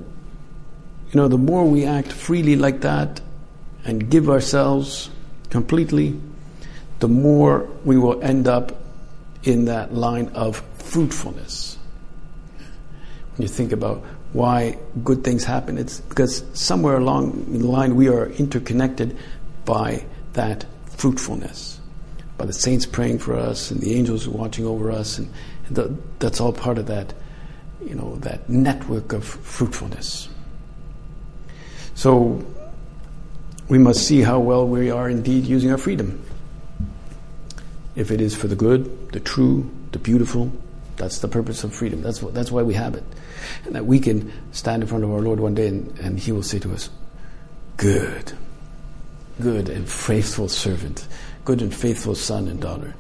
you 1.12 1.18
know, 1.20 1.28
the 1.28 1.38
more 1.38 1.66
we 1.66 1.86
act 1.86 2.12
freely 2.12 2.56
like 2.56 2.82
that 2.82 3.22
and 3.86 4.10
give 4.10 4.30
ourselves 4.30 5.10
completely, 5.50 6.20
the 7.00 7.08
more 7.08 7.70
we 7.86 7.98
will 7.98 8.22
end 8.22 8.48
up 8.48 8.82
in 9.44 9.66
that 9.66 9.94
line 9.94 10.28
of 10.30 10.64
fruitfulness. 10.78 11.78
When 13.36 13.44
you 13.44 13.48
think 13.48 13.72
about 13.72 14.04
why 14.34 14.78
good 15.04 15.24
things 15.24 15.44
happen, 15.44 15.78
it's 15.78 16.02
because 16.02 16.44
somewhere 16.54 16.98
along 16.98 17.46
the 17.52 17.66
line 17.66 17.96
we 17.96 18.10
are 18.10 18.28
interconnected 18.28 19.18
by 19.66 20.06
that 20.34 20.66
fruitfulness 20.86 21.80
by 22.40 22.46
the 22.46 22.54
saints 22.54 22.86
praying 22.86 23.20
for 23.20 23.36
us 23.36 23.70
and 23.70 23.82
the 23.82 23.94
angels 23.94 24.28
watching 24.28 24.66
over 24.66 24.90
us, 24.92 25.20
and, 25.20 25.30
the, 25.70 25.96
that's 26.18 26.42
all 26.42 26.54
part 26.54 26.80
of 26.80 26.88
that, 26.88 27.14
you 27.86 27.94
know, 27.94 28.16
that 28.16 28.50
network 28.50 29.14
of 29.14 29.24
fruitfulness. 29.24 30.30
So 32.00 32.46
we 33.68 33.78
must 33.78 34.08
see 34.08 34.22
how 34.22 34.40
well 34.40 34.66
we 34.66 34.90
are 34.90 35.10
indeed 35.10 35.46
using 35.46 35.70
our 35.72 35.78
freedom. 35.78 36.24
If 37.96 38.10
it 38.10 38.22
is 38.22 38.36
for 38.36 38.48
the 38.48 38.56
good, 38.56 39.12
the 39.12 39.20
true, 39.20 39.70
the 39.92 40.00
beautiful, 40.00 40.50
that's 40.96 41.20
the 41.20 41.28
purpose 41.28 41.66
of 41.66 41.74
freedom. 41.74 42.02
That's, 42.02 42.22
what, 42.22 42.34
that's 42.34 42.52
why 42.52 42.64
we 42.64 42.74
have 42.76 42.96
it. 42.96 43.04
And 43.66 43.76
that 43.76 43.86
we 43.86 44.00
can 44.00 44.32
stand 44.54 44.82
in 44.82 44.88
front 44.88 45.04
of 45.04 45.12
our 45.12 45.20
Lord 45.20 45.42
one 45.42 45.56
day 45.56 45.68
and, 45.68 46.00
and 46.00 46.18
He 46.18 46.32
will 46.32 46.44
say 46.44 46.60
to 46.60 46.72
us, 46.72 46.90
Good, 47.76 48.32
good 49.42 49.68
and 49.68 49.90
faithful 49.90 50.48
servant 50.48 51.06
good 51.50 51.64
and 51.64 51.74
faithful 51.74 52.14
son 52.14 52.48
and 52.48 52.62
daughter? 52.62 52.94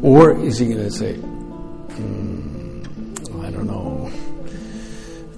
Or 0.00 0.38
is 0.38 0.58
he 0.58 0.66
going 0.66 0.78
to 0.78 0.92
say, 0.92 1.14
mm, 1.14 3.44
I 3.44 3.50
don't 3.50 3.66
know, 3.66 4.12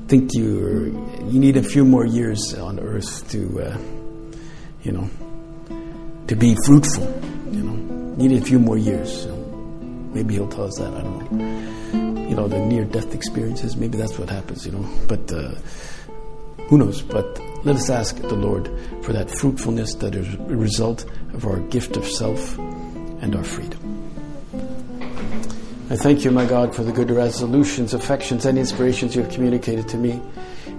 think 0.08 0.32
you 0.32 1.06
you 1.28 1.38
need 1.38 1.58
a 1.58 1.62
few 1.62 1.84
more 1.84 2.06
years 2.06 2.54
on 2.54 2.80
earth 2.80 3.30
to, 3.30 3.60
uh, 3.60 3.76
you 4.82 4.92
know, 4.92 5.08
to 6.26 6.34
be 6.34 6.56
fruitful, 6.64 7.04
you 7.52 7.62
know, 7.62 7.74
need 8.16 8.32
a 8.32 8.40
few 8.40 8.58
more 8.58 8.78
years. 8.78 9.24
So 9.24 9.36
maybe 10.14 10.34
he'll 10.34 10.48
tell 10.48 10.64
us 10.64 10.78
that, 10.78 10.94
I 10.94 11.02
don't 11.02 11.32
know. 11.32 12.28
You 12.28 12.34
know, 12.34 12.48
the 12.48 12.58
near 12.58 12.84
death 12.84 13.14
experiences, 13.14 13.76
maybe 13.76 13.98
that's 13.98 14.18
what 14.18 14.30
happens, 14.30 14.64
you 14.64 14.72
know, 14.72 14.86
but 15.06 15.30
uh, 15.30 15.54
who 16.68 16.78
knows? 16.78 17.02
But 17.02 17.38
let 17.64 17.76
us 17.76 17.90
ask 17.90 18.16
the 18.16 18.34
Lord 18.34 18.66
for 19.02 19.12
that 19.12 19.30
fruitfulness 19.30 19.94
that 19.96 20.14
is 20.14 20.32
a 20.34 20.56
result 20.56 21.04
of 21.34 21.44
our 21.44 21.60
gift 21.68 21.98
of 21.98 22.06
self 22.06 22.58
and 22.58 23.36
our 23.36 23.44
freedom. 23.44 23.97
I 25.90 25.96
thank 25.96 26.22
you, 26.22 26.30
my 26.30 26.44
God, 26.44 26.74
for 26.74 26.84
the 26.84 26.92
good 26.92 27.10
resolutions, 27.10 27.94
affections, 27.94 28.44
and 28.44 28.58
inspirations 28.58 29.16
you 29.16 29.22
have 29.22 29.32
communicated 29.32 29.88
to 29.88 29.96
me. 29.96 30.20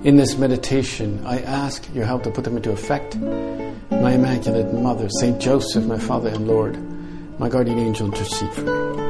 In 0.03 0.17
this 0.17 0.37
meditation, 0.37 1.25
I 1.25 1.39
ask 1.41 1.83
your 1.95 2.05
help 2.05 2.21
to 2.23 2.29
put 2.29 2.43
them 2.43 2.55
into 2.55 2.71
effect. 2.71 3.15
My 3.15 4.11
Immaculate 4.11 4.71
Mother, 4.71 5.09
Saint 5.09 5.41
Joseph, 5.41 5.85
my 5.85 5.97
Father 5.97 6.29
and 6.29 6.47
Lord, 6.47 6.77
my 7.39 7.49
guardian 7.49 7.79
angel, 7.79 8.05
intercede 8.05 8.53
for 8.53 8.61
me. 8.61 9.08